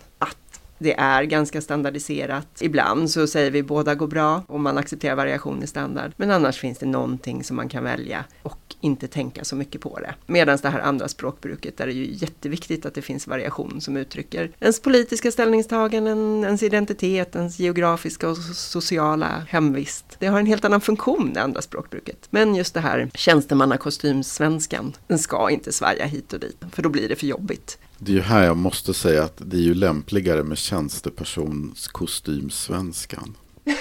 det 0.78 0.98
är 0.98 1.22
ganska 1.22 1.60
standardiserat. 1.60 2.46
Ibland 2.60 3.10
så 3.10 3.26
säger 3.26 3.50
vi 3.50 3.62
båda 3.62 3.94
går 3.94 4.06
bra 4.06 4.42
och 4.46 4.60
man 4.60 4.78
accepterar 4.78 5.14
variation 5.14 5.62
i 5.62 5.66
standard. 5.66 6.12
Men 6.16 6.30
annars 6.30 6.58
finns 6.58 6.78
det 6.78 6.86
någonting 6.86 7.44
som 7.44 7.56
man 7.56 7.68
kan 7.68 7.84
välja 7.84 8.24
och 8.42 8.74
inte 8.80 9.08
tänka 9.08 9.44
så 9.44 9.56
mycket 9.56 9.80
på 9.80 9.98
det. 9.98 10.14
Medan 10.26 10.58
det 10.62 10.68
här 10.68 10.80
andra 10.80 11.08
språkbruket 11.08 11.76
där 11.76 11.86
det 11.86 11.92
är 11.92 11.94
ju 11.94 12.08
jätteviktigt 12.12 12.86
att 12.86 12.94
det 12.94 13.02
finns 13.02 13.26
variation 13.26 13.80
som 13.80 13.96
uttrycker 13.96 14.50
ens 14.60 14.80
politiska 14.80 15.32
ställningstaganden, 15.32 16.44
ens 16.44 16.62
identitet, 16.62 17.36
ens 17.36 17.58
geografiska 17.58 18.28
och 18.28 18.36
sociala 18.54 19.46
hemvist. 19.48 20.04
Det 20.18 20.26
har 20.26 20.38
en 20.38 20.46
helt 20.46 20.64
annan 20.64 20.80
funktion 20.80 21.32
det 21.34 21.42
andra 21.42 21.62
språkbruket. 21.62 22.26
Men 22.30 22.54
just 22.54 22.74
det 22.74 22.80
här 22.80 23.10
tjänstemannakostymsvenskan, 23.14 24.96
den 25.06 25.18
ska 25.18 25.50
inte 25.50 25.72
svaja 25.72 26.04
hit 26.04 26.32
och 26.32 26.40
dit, 26.40 26.56
för 26.72 26.82
då 26.82 26.88
blir 26.88 27.08
det 27.08 27.16
för 27.16 27.26
jobbigt. 27.26 27.78
Det 27.98 28.12
är 28.12 28.16
ju 28.16 28.22
här 28.22 28.44
jag 28.44 28.56
måste 28.56 28.94
säga 28.94 29.24
att 29.24 29.36
det 29.36 29.56
är 29.56 29.60
ju 29.60 29.74
lämpligare 29.74 30.42
med 30.42 30.58
tjänstepersonskostymsvenskan. 30.58 33.34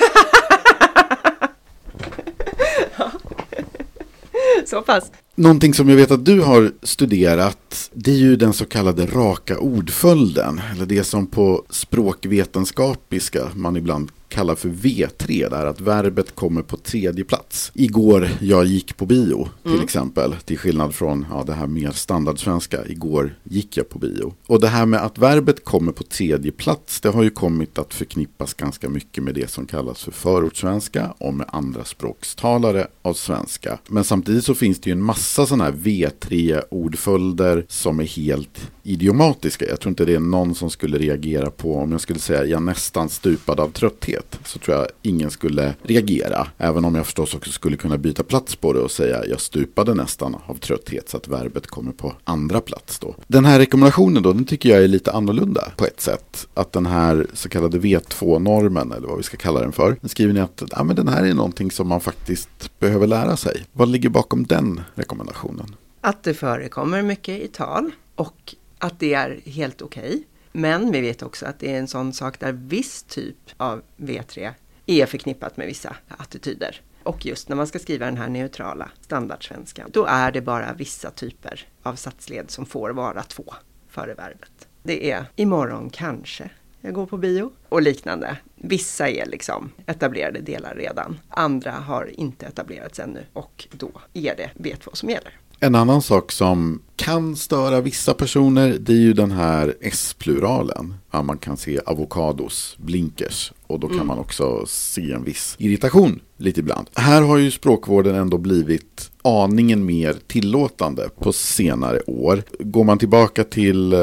Så 4.66 4.82
pass. 4.82 5.12
Någonting 5.36 5.74
som 5.74 5.90
jag 5.90 5.96
vet 5.96 6.12
att 6.12 6.26
du 6.26 6.42
har 6.42 6.72
studerat, 6.84 7.90
det 7.94 8.12
är 8.12 8.16
ju 8.16 8.36
den 8.36 8.54
så 8.54 8.66
kallade 8.66 9.06
raka 9.06 9.60
ordföljden. 9.60 10.62
Eller 10.72 10.86
det 10.86 11.04
som 11.04 11.28
på 11.28 11.64
språkvetenskapiska 11.70 13.52
man 13.56 13.78
ibland 13.78 14.12
kallar 14.30 14.56
för 14.56 14.70
V3, 14.70 15.50
där 15.50 15.66
att 15.66 15.82
verbet 15.82 16.36
kommer 16.36 16.62
på 16.62 16.78
tredje 16.78 17.24
plats. 17.24 17.72
Igår 17.74 18.30
jag 18.42 18.66
gick 18.66 18.98
på 18.98 19.06
bio 19.06 19.50
till 19.64 19.84
exempel, 19.84 20.36
till 20.46 20.58
skillnad 20.58 20.96
från 20.96 21.26
ja, 21.30 21.44
det 21.44 21.54
här 21.54 21.68
mer 21.68 21.92
standardsvenska, 21.92 22.88
igår 22.88 23.36
gick 23.44 23.78
jag 23.78 23.90
på 23.90 24.00
bio. 24.00 24.34
Och 24.46 24.62
det 24.62 24.68
här 24.68 24.86
med 24.86 25.02
att 25.02 25.18
verbet 25.18 25.66
kommer 25.66 25.92
på 25.92 26.04
tredje 26.04 26.52
plats, 26.52 27.02
det 27.02 27.10
har 27.10 27.24
ju 27.24 27.30
kommit 27.30 27.78
att 27.78 27.94
förknippas 27.94 28.54
ganska 28.54 28.90
mycket 28.90 29.24
med 29.24 29.36
det 29.36 29.50
som 29.50 29.66
kallas 29.66 30.04
för 30.04 30.12
förortssvenska 30.12 31.14
och 31.18 31.34
med 31.34 31.48
andra 31.50 31.84
språkstalare 31.84 32.88
av 33.02 33.14
svenska. 33.14 33.78
Men 33.88 34.04
samtidigt 34.04 34.46
så 34.46 34.56
finns 34.56 34.80
det 34.80 34.90
ju 34.90 34.92
en 34.92 35.04
massa 35.04 35.46
sådana 35.46 35.64
här 35.64 35.72
V3-ordföljder 35.72 37.66
som 37.68 38.00
är 38.00 38.04
helt 38.04 38.72
idiomatiska. 38.88 39.66
Jag 39.70 39.80
tror 39.80 39.90
inte 39.90 40.06
det 40.06 40.16
är 40.16 40.20
någon 40.20 40.56
som 40.56 40.70
skulle 40.70 40.98
reagera 40.98 41.52
på 41.52 41.76
om 41.76 41.92
jag 41.92 42.02
skulle 42.02 42.20
säga 42.20 42.46
jag 42.46 42.62
nästan 42.62 43.10
stupade 43.10 43.62
av 43.62 43.70
trötthet. 43.70 44.40
Så 44.46 44.60
tror 44.60 44.78
jag 44.78 44.88
ingen 45.02 45.32
skulle 45.32 45.76
reagera. 45.84 46.48
Även 46.58 46.86
om 46.86 46.96
jag 46.96 47.06
förstås 47.06 47.36
också 47.36 47.52
skulle 47.52 47.78
kunna 47.78 47.98
byta 47.98 48.24
plats 48.24 48.56
på 48.56 48.74
det 48.74 48.80
och 48.80 48.92
säga 48.92 49.26
jag 49.26 49.42
stupade 49.42 49.94
nästan 49.94 50.36
av 50.46 50.56
trötthet 50.56 51.10
så 51.10 51.18
att 51.18 51.28
verbet 51.28 51.68
kommer 51.68 51.92
på 51.92 52.14
andra 52.24 52.62
plats 52.62 53.00
då. 53.00 53.16
Den 53.28 53.46
här 53.46 53.60
rekommendationen 53.60 54.24
då, 54.24 54.34
den 54.34 54.46
tycker 54.46 54.70
jag 54.70 54.84
är 54.84 54.88
lite 54.88 55.12
annorlunda 55.12 55.72
på 55.78 55.86
ett 55.86 56.02
sätt. 56.02 56.48
Att 56.54 56.72
den 56.72 56.86
här 56.86 57.28
så 57.34 57.50
kallade 57.50 57.78
V2-normen, 57.78 58.92
eller 58.92 59.08
vad 59.08 59.18
vi 59.18 59.24
ska 59.24 59.38
kalla 59.38 59.60
den 59.60 59.72
för, 59.72 59.98
den 60.02 60.10
skriver 60.10 60.34
ni 60.34 60.40
att 60.40 60.64
ja, 60.72 60.84
men 60.84 60.96
den 60.96 61.08
här 61.08 61.26
är 61.26 61.34
någonting 61.34 61.72
som 61.72 61.88
man 61.88 62.02
faktiskt 62.02 62.80
behöver 62.80 63.08
lära 63.08 63.38
sig. 63.38 63.64
Vad 63.74 63.90
ligger 63.90 64.10
bakom 64.10 64.46
den 64.46 64.82
rekommendationen? 64.96 65.76
Att 66.02 66.24
det 66.24 66.34
förekommer 66.34 67.02
mycket 67.02 67.42
i 67.42 67.48
tal 67.48 67.92
och 68.16 68.56
att 68.78 69.00
det 69.00 69.14
är 69.14 69.42
helt 69.46 69.82
okej. 69.82 70.10
Okay. 70.10 70.24
Men 70.52 70.92
vi 70.92 71.02
vet 71.02 71.24
också 71.24 71.46
att 71.46 71.60
det 71.60 71.74
är 71.74 71.80
en 71.80 71.88
sån 71.88 72.14
sak 72.14 72.40
där 72.40 72.52
viss 72.52 73.04
typ 73.04 73.38
av 73.58 73.82
V3 73.98 74.52
är 74.86 75.06
förknippat 75.06 75.58
med 75.58 75.68
vissa 75.68 75.96
attityder. 76.08 76.82
Och 77.04 77.26
just 77.26 77.50
när 77.50 77.56
man 77.56 77.68
ska 77.68 77.80
skriva 77.80 78.06
den 78.06 78.18
här 78.18 78.30
neutrala 78.30 78.92
standardsvenskan, 79.02 79.90
då 79.94 80.06
är 80.06 80.32
det 80.32 80.42
bara 80.42 80.74
vissa 80.74 81.12
typer 81.12 81.68
av 81.84 81.96
satsled 81.96 82.52
som 82.52 82.66
får 82.66 82.90
vara 82.90 83.24
två 83.24 83.54
före 83.90 84.14
verbet. 84.14 84.68
Det 84.84 85.12
är 85.12 85.26
imorgon 85.36 85.90
kanske 85.90 86.50
jag 86.82 86.94
går 86.94 87.06
på 87.06 87.18
bio 87.18 87.52
och 87.70 87.82
liknande. 87.82 88.38
Vissa 88.56 89.10
är 89.10 89.26
liksom 89.26 89.72
etablerade 89.86 90.40
delar 90.40 90.76
redan. 90.76 91.20
Andra 91.30 91.72
har 91.72 92.20
inte 92.20 92.46
etablerats 92.46 93.00
ännu 93.00 93.26
och 93.34 93.68
då 93.72 93.92
är 94.14 94.36
det 94.36 94.52
V2 94.56 94.90
som 94.94 95.10
gäller. 95.10 95.40
En 95.60 95.76
annan 95.76 96.02
sak 96.02 96.32
som 96.32 96.82
kan 97.08 97.36
störa 97.36 97.82
vissa 97.82 98.14
personer 98.14 98.78
det 98.80 98.94
är 98.94 98.98
ju 98.98 99.14
den 99.14 99.32
här 99.32 99.76
S-pluralen. 99.82 100.94
Ja, 101.12 101.22
man 101.22 101.38
kan 101.38 101.58
se 101.58 101.80
avokados, 101.86 102.76
blinkers 102.80 103.54
och 103.68 103.80
då 103.80 103.88
kan 103.88 103.96
mm. 103.96 104.08
man 104.08 104.20
också 104.20 104.66
se 104.68 105.12
en 105.12 105.24
viss 105.24 105.56
irritation 105.60 106.20
lite 106.38 106.60
ibland. 106.60 106.88
Här 106.94 107.22
har 107.22 107.38
ju 107.38 107.52
språkvården 107.52 108.16
ändå 108.16 108.38
blivit 108.38 109.12
aningen 109.22 109.86
mer 109.86 110.16
tillåtande 110.28 111.10
på 111.20 111.34
senare 111.34 112.02
år. 112.08 112.44
Går 112.60 112.84
man 112.84 112.98
tillbaka 112.98 113.44
till, 113.44 113.94
eh, 113.94 114.00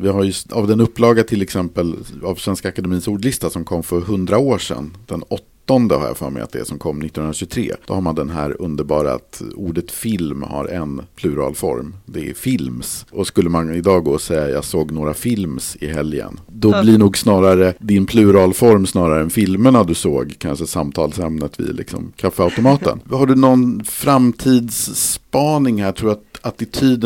vi 0.00 0.08
har 0.08 0.24
ju 0.24 0.32
av 0.50 0.66
den 0.66 0.80
upplaga 0.80 1.24
till 1.24 1.42
exempel 1.42 1.94
av 2.22 2.34
Svenska 2.34 2.68
Akademins 2.68 3.08
ordlista 3.08 3.50
som 3.50 3.64
kom 3.64 3.82
för 3.82 4.00
hundra 4.00 4.38
år 4.38 4.58
sedan, 4.58 4.96
den 5.06 5.22
8 5.22 5.44
har 5.68 6.06
jag 6.06 6.16
för 6.16 6.30
mig 6.30 6.42
att 6.42 6.52
det 6.52 6.58
är 6.58 6.64
som 6.64 6.78
kom 6.78 6.98
1923. 6.98 7.74
Då 7.86 7.94
har 7.94 8.00
man 8.00 8.14
den 8.14 8.30
här 8.30 8.62
underbara 8.62 9.12
att 9.12 9.42
ordet 9.54 9.90
film 9.90 10.42
har 10.42 10.64
en 10.64 11.02
pluralform. 11.16 11.94
Det 12.06 12.30
är 12.30 12.34
films. 12.34 13.06
Och 13.10 13.26
skulle 13.26 13.48
man 13.48 13.74
idag 13.74 14.04
gå 14.04 14.10
och 14.10 14.20
säga 14.20 14.48
jag 14.48 14.64
såg 14.64 14.92
några 14.92 15.14
films 15.14 15.76
i 15.80 15.86
helgen. 15.86 16.40
Då 16.46 16.68
mm. 16.68 16.84
blir 16.84 16.98
nog 16.98 17.18
snarare 17.18 17.74
din 17.78 18.06
pluralform 18.06 18.86
snarare 18.86 19.22
än 19.22 19.30
filmerna 19.30 19.84
du 19.84 19.94
såg. 19.94 20.34
Kanske 20.38 20.66
samtalsämnet 20.66 21.60
vid 21.60 21.76
liksom 21.76 22.12
kaffeautomaten. 22.16 23.00
har 23.10 23.26
du 23.26 23.34
någon 23.34 23.84
framtidsspaning 23.84 25.82
här? 25.82 25.92
Tror 25.92 26.12
du 26.46 26.52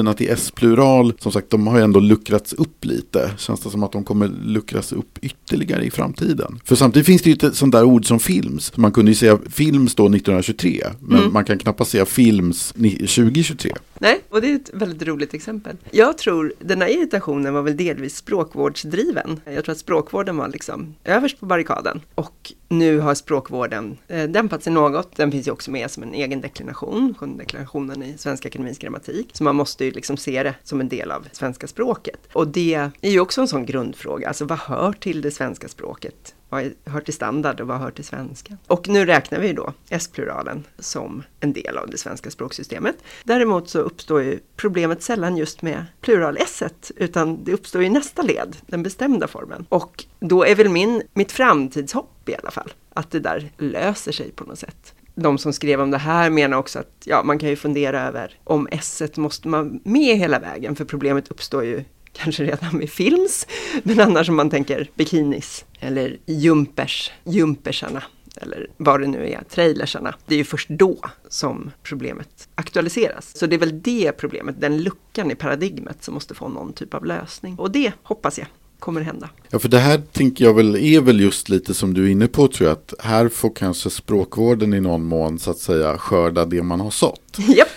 att 0.09 0.17
till 0.17 0.31
S-plural, 0.31 1.13
som 1.19 1.33
sagt, 1.33 1.51
de 1.51 1.67
har 1.67 1.77
ju 1.79 1.85
ändå 1.85 2.01
luckrats 2.01 2.53
upp 2.53 2.85
lite. 2.85 3.31
Känns 3.39 3.61
det 3.61 3.71
som 3.71 3.83
att 3.83 3.93
de 3.93 4.05
kommer 4.05 4.29
luckras 4.29 4.93
upp 4.93 5.19
ytterligare 5.23 5.85
i 5.85 5.91
framtiden? 5.91 6.61
För 6.65 6.77
samtidigt 6.77 7.07
finns 7.07 7.23
det 7.23 7.31
ju 7.31 7.49
ett 7.49 7.57
sånt 7.57 7.73
där 7.73 7.85
ord 7.85 8.07
som 8.07 8.21
films. 8.21 8.77
Man 8.77 8.93
kunde 8.93 9.11
ju 9.11 9.15
säga 9.15 9.39
films 9.51 9.95
då 9.95 10.03
1923, 10.03 10.87
men 11.01 11.19
mm. 11.19 11.33
man 11.33 11.45
kan 11.45 11.59
knappast 11.59 11.91
säga 11.91 12.07
films 12.07 12.73
2023. 12.73 13.73
Nej, 14.03 14.21
och 14.29 14.41
det 14.41 14.51
är 14.51 14.57
ett 14.57 14.71
väldigt 14.73 15.09
roligt 15.09 15.35
exempel. 15.35 15.77
Jag 15.91 16.19
tror 16.19 16.53
den 16.59 16.83
här 16.83 16.89
irritationen 16.89 17.55
var 17.55 17.63
väl 17.63 17.77
delvis 17.77 18.17
språkvårdsdriven. 18.17 19.41
Jag 19.45 19.65
tror 19.65 19.73
att 19.73 19.79
språkvården 19.79 20.37
var 20.37 20.49
liksom 20.49 20.95
överst 21.05 21.41
på 21.41 21.47
barrikaden 21.47 22.01
och 22.15 22.53
nu 22.69 22.99
har 22.99 23.15
språkvården 23.15 23.99
eh, 24.09 24.25
dämpat 24.25 24.63
sig 24.63 24.73
något. 24.73 25.17
Den 25.17 25.31
finns 25.31 25.49
ju 25.49 25.51
också 25.51 25.71
med 25.71 25.91
som 25.91 26.03
en 26.03 26.15
egen 26.15 26.41
deklination, 26.41 27.15
deklarationen 27.39 28.03
i 28.03 28.19
Svenska 28.19 28.49
Akademins 28.49 28.79
grammatik. 28.79 29.31
Så 29.33 29.45
man 29.45 29.57
måste 29.57 29.85
ju 29.85 29.91
liksom 29.91 30.17
se 30.17 30.43
det 30.43 30.55
som 30.63 30.81
en 30.81 30.89
del 30.89 31.11
av 31.11 31.29
svenska 31.33 31.67
språket. 31.67 32.21
Och 32.33 32.49
det 32.49 32.75
är 33.01 33.11
ju 33.11 33.21
också 33.21 33.41
en 33.41 33.49
sån 33.49 33.67
grundfråga, 33.67 34.29
alltså 34.29 34.45
vad 34.45 34.59
hör 34.59 34.93
till 34.93 35.23
det 35.23 35.31
svenska 35.31 35.69
språket? 35.69 36.35
Vad 36.51 36.73
hör 36.85 37.01
till 37.01 37.15
standard 37.15 37.61
och 37.61 37.67
vad 37.67 37.79
hör 37.79 37.91
till 37.91 38.05
svenska? 38.05 38.57
Och 38.67 38.89
nu 38.89 39.07
räknar 39.07 39.41
vi 39.41 39.53
då 39.53 39.73
S-pluralen 39.89 40.65
som 40.79 41.23
en 41.41 41.53
del 41.53 41.79
av 41.79 41.91
det 41.91 41.99
svenska 41.99 42.31
språksystemet. 42.31 42.97
Däremot 43.25 43.69
så 43.69 43.79
uppstår 43.79 44.23
ju 44.23 44.39
problemet 44.57 45.03
sällan 45.03 45.37
just 45.37 45.63
med 45.63 45.85
plural-S, 46.01 46.63
utan 46.97 47.45
det 47.45 47.53
uppstår 47.53 47.83
i 47.83 47.89
nästa 47.89 48.23
led, 48.23 48.57
den 48.67 48.83
bestämda 48.83 49.29
formen. 49.29 49.67
Och 49.69 50.05
då 50.21 50.45
är 50.45 50.55
väl 50.55 50.69
min, 50.69 51.03
mitt 51.13 51.33
framtidshopp 51.33 52.29
i 52.29 52.37
alla 52.37 52.51
fall, 52.51 52.73
att 52.93 53.11
det 53.11 53.21
där 53.21 53.51
löser 53.59 54.13
sig 54.13 54.31
på 54.31 54.45
något 54.45 54.59
sätt 54.59 54.95
de 55.15 55.39
som 55.39 55.53
skrev 55.53 55.81
om 55.81 55.91
det 55.91 55.99
här 55.99 56.31
menar 56.31 56.57
också 56.57 56.79
att 56.79 57.03
ja, 57.05 57.23
man 57.23 57.39
kan 57.39 57.49
ju 57.49 57.57
fundera 57.57 58.03
över 58.03 58.39
om 58.45 58.69
S 58.71 59.03
måste 59.17 59.49
man 59.49 59.81
med 59.85 60.17
hela 60.17 60.39
vägen, 60.39 60.77
för 60.77 60.85
problemet 60.85 61.29
uppstår 61.29 61.65
ju 61.65 61.85
kanske 62.13 62.45
redan 62.45 62.77
med 62.77 62.91
films, 62.91 63.47
men 63.83 64.01
annars 64.01 64.29
om 64.29 64.37
man 64.37 64.51
tänker 64.51 64.91
bikinis 64.95 65.65
eller 65.81 66.17
jumpers, 66.27 67.13
jumpersarna 67.25 68.03
eller 68.37 68.67
vad 68.77 69.01
det 69.01 69.07
nu 69.07 69.29
är, 69.29 69.43
trailersarna. 69.49 70.15
Det 70.27 70.35
är 70.35 70.39
ju 70.39 70.45
först 70.45 70.69
då 70.69 70.99
som 71.29 71.71
problemet 71.83 72.49
aktualiseras. 72.55 73.37
Så 73.37 73.47
det 73.47 73.57
är 73.57 73.61
väl 73.61 73.83
det 73.83 74.13
problemet, 74.13 74.61
den 74.61 74.83
luckan 74.83 75.31
i 75.31 75.35
paradigmet 75.35 76.05
som 76.05 76.15
måste 76.15 76.35
få 76.35 76.49
någon 76.49 76.73
typ 76.73 76.95
av 76.95 77.05
lösning. 77.05 77.59
Och 77.59 77.71
det 77.71 77.93
hoppas 78.03 78.39
jag 78.39 78.47
kommer 78.81 79.01
hända. 79.01 79.29
Ja, 79.49 79.59
för 79.59 79.69
det 79.69 79.79
här 79.79 80.03
tänker 80.13 80.45
jag 80.45 80.55
väl 80.55 80.77
är 80.77 81.01
väl 81.01 81.21
just 81.21 81.49
lite 81.49 81.75
som 81.75 81.95
du 81.95 82.07
är 82.07 82.11
inne 82.11 82.27
på 82.27 82.49
tror 82.49 82.69
jag. 82.69 82.73
Att 82.73 82.95
här 82.99 83.29
får 83.29 83.51
kanske 83.55 83.91
språkvården 83.91 84.75
i 84.75 84.81
någon 84.81 85.05
mån 85.05 85.39
så 85.39 85.51
att 85.51 85.59
säga 85.59 85.99
skörda 85.99 86.45
det 86.45 86.63
man 86.63 86.81
har 86.81 86.91
sått. 86.91 87.21
Japp. 87.39 87.69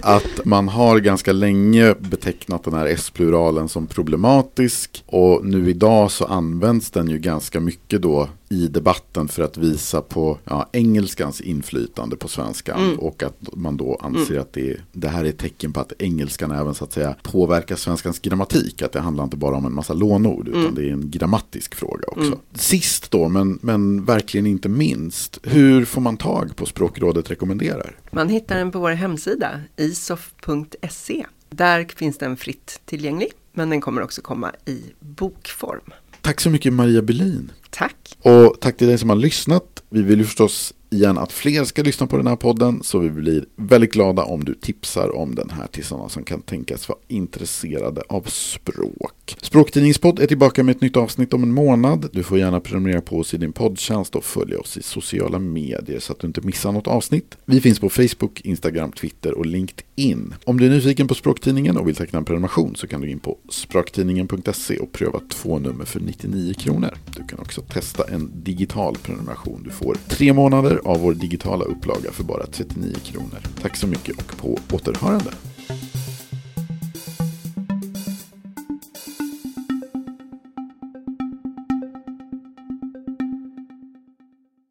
att 0.00 0.44
man 0.44 0.68
har 0.68 0.98
ganska 0.98 1.32
länge 1.32 1.94
betecknat 1.98 2.64
den 2.64 2.74
här 2.74 2.86
S-pluralen 2.86 3.68
som 3.68 3.86
problematisk. 3.86 5.04
Och 5.06 5.44
nu 5.44 5.70
idag 5.70 6.10
så 6.10 6.24
används 6.24 6.90
den 6.90 7.08
ju 7.08 7.18
ganska 7.18 7.60
mycket 7.60 8.02
då 8.02 8.28
i 8.48 8.68
debatten 8.68 9.28
för 9.28 9.42
att 9.42 9.56
visa 9.56 10.02
på 10.02 10.38
ja, 10.44 10.68
engelskans 10.72 11.40
inflytande 11.40 12.16
på 12.16 12.28
svenskan. 12.28 12.84
Mm. 12.84 12.98
Och 12.98 13.22
att 13.22 13.36
man 13.52 13.76
då 13.76 13.98
anser 14.02 14.30
mm. 14.30 14.42
att 14.42 14.52
det, 14.52 14.76
det 14.92 15.08
här 15.08 15.24
är 15.24 15.28
ett 15.28 15.38
tecken 15.38 15.72
på 15.72 15.80
att 15.80 15.92
engelskan 15.98 16.50
även 16.50 16.74
så 16.74 16.84
att 16.84 16.92
säga 16.92 17.16
påverkar 17.22 17.76
svenskans 17.76 18.18
grammatik. 18.18 18.82
Att 18.82 18.92
det 18.92 19.00
handlar 19.00 19.24
inte 19.24 19.36
bara 19.36 19.56
om 19.56 19.66
en 19.66 19.74
massa 19.74 19.94
lånord 19.94 20.48
utan 20.48 20.60
mm. 20.60 20.74
det 20.74 20.88
är 20.88 20.92
en 20.92 21.10
grammatisk 21.10 21.74
fråga 21.74 22.04
också. 22.08 22.26
Mm. 22.26 22.38
Sist 22.54 23.10
då, 23.10 23.28
men, 23.28 23.58
men 23.62 24.04
verkligen 24.04 24.46
inte 24.46 24.68
minst, 24.68 25.38
hur 25.42 25.84
får 25.84 26.00
man 26.00 26.16
tag 26.16 26.56
på 26.56 26.66
Språkrådet 26.66 27.30
rekommenderar? 27.30 27.96
Man 28.10 28.28
hittar 28.28 28.58
den 28.58 28.70
på 28.70 28.78
vår 28.78 28.90
hemsida 28.90 29.60
isof.se. 29.76 31.26
Där 31.50 31.86
finns 31.96 32.18
den 32.18 32.36
fritt 32.36 32.80
tillgänglig, 32.84 33.28
men 33.52 33.70
den 33.70 33.80
kommer 33.80 34.02
också 34.02 34.22
komma 34.22 34.52
i 34.64 34.82
bokform. 35.00 35.92
Tack 36.26 36.40
så 36.40 36.50
mycket 36.50 36.72
Maria 36.72 37.02
Bylin. 37.02 37.52
Tack. 37.70 37.96
Och 38.22 38.56
tack 38.60 38.76
till 38.76 38.86
dig 38.86 38.98
som 38.98 39.08
har 39.08 39.16
lyssnat. 39.16 39.82
Vi 39.90 40.02
vill 40.02 40.18
ju 40.18 40.24
förstås 40.24 40.74
igen 40.90 41.18
att 41.18 41.32
fler 41.32 41.64
ska 41.64 41.82
lyssna 41.82 42.06
på 42.06 42.16
den 42.16 42.26
här 42.26 42.36
podden. 42.36 42.82
Så 42.82 42.98
vi 42.98 43.10
blir 43.10 43.44
väldigt 43.56 43.92
glada 43.92 44.22
om 44.22 44.44
du 44.44 44.54
tipsar 44.54 45.16
om 45.16 45.34
den 45.34 45.50
här 45.50 45.66
till 45.66 45.84
sådana 45.84 46.08
som 46.08 46.22
kan 46.22 46.42
tänkas 46.42 46.88
vara 46.88 46.98
intresserade 47.08 48.02
av 48.08 48.22
språk. 48.22 49.36
Språktidningspodd 49.42 50.20
är 50.20 50.26
tillbaka 50.26 50.62
med 50.62 50.76
ett 50.76 50.82
nytt 50.82 50.96
avsnitt 50.96 51.34
om 51.34 51.42
en 51.42 51.52
månad. 51.52 52.08
Du 52.12 52.22
får 52.22 52.38
gärna 52.38 52.60
prenumerera 52.60 53.00
på 53.00 53.18
oss 53.18 53.34
i 53.34 53.36
din 53.36 53.52
poddtjänst 53.52 54.16
och 54.16 54.24
följa 54.24 54.60
oss 54.60 54.76
i 54.76 54.82
sociala 54.82 55.38
medier 55.38 55.98
så 56.00 56.12
att 56.12 56.18
du 56.18 56.26
inte 56.26 56.40
missar 56.40 56.72
något 56.72 56.86
avsnitt. 56.86 57.36
Vi 57.44 57.60
finns 57.60 57.80
på 57.80 57.88
Facebook, 57.88 58.40
Instagram, 58.40 58.92
Twitter 58.92 59.38
och 59.38 59.46
LinkedIn. 59.46 60.34
Om 60.44 60.60
du 60.60 60.66
är 60.66 60.70
nyfiken 60.70 61.08
på 61.08 61.14
Språktidningen 61.14 61.76
och 61.76 61.88
vill 61.88 61.96
teckna 61.96 62.18
en 62.18 62.24
prenumeration 62.24 62.76
så 62.76 62.86
kan 62.86 63.00
du 63.00 63.10
in 63.10 63.18
på 63.18 63.38
språktidningen.se 63.48 64.78
och 64.78 64.92
pröva 64.92 65.20
två 65.28 65.58
nummer 65.58 65.84
för 65.84 66.00
99 66.00 66.54
kronor. 66.54 66.94
Du 67.16 67.26
kan 67.26 67.38
också 67.38 67.60
testa 67.60 68.04
en 68.04 68.30
digital 68.34 68.96
prenumeration. 69.02 69.62
Du 69.64 69.70
får 69.70 69.96
tre 70.08 70.32
månader 70.32 70.85
av 70.86 71.00
vår 71.00 71.14
digitala 71.14 71.64
upplaga 71.64 72.12
för 72.12 72.24
bara 72.24 72.46
39 72.46 72.94
kronor. 73.04 73.38
Tack 73.62 73.76
så 73.76 73.86
mycket 73.86 74.18
och 74.18 74.36
på 74.38 74.58
återhörande. 74.76 75.30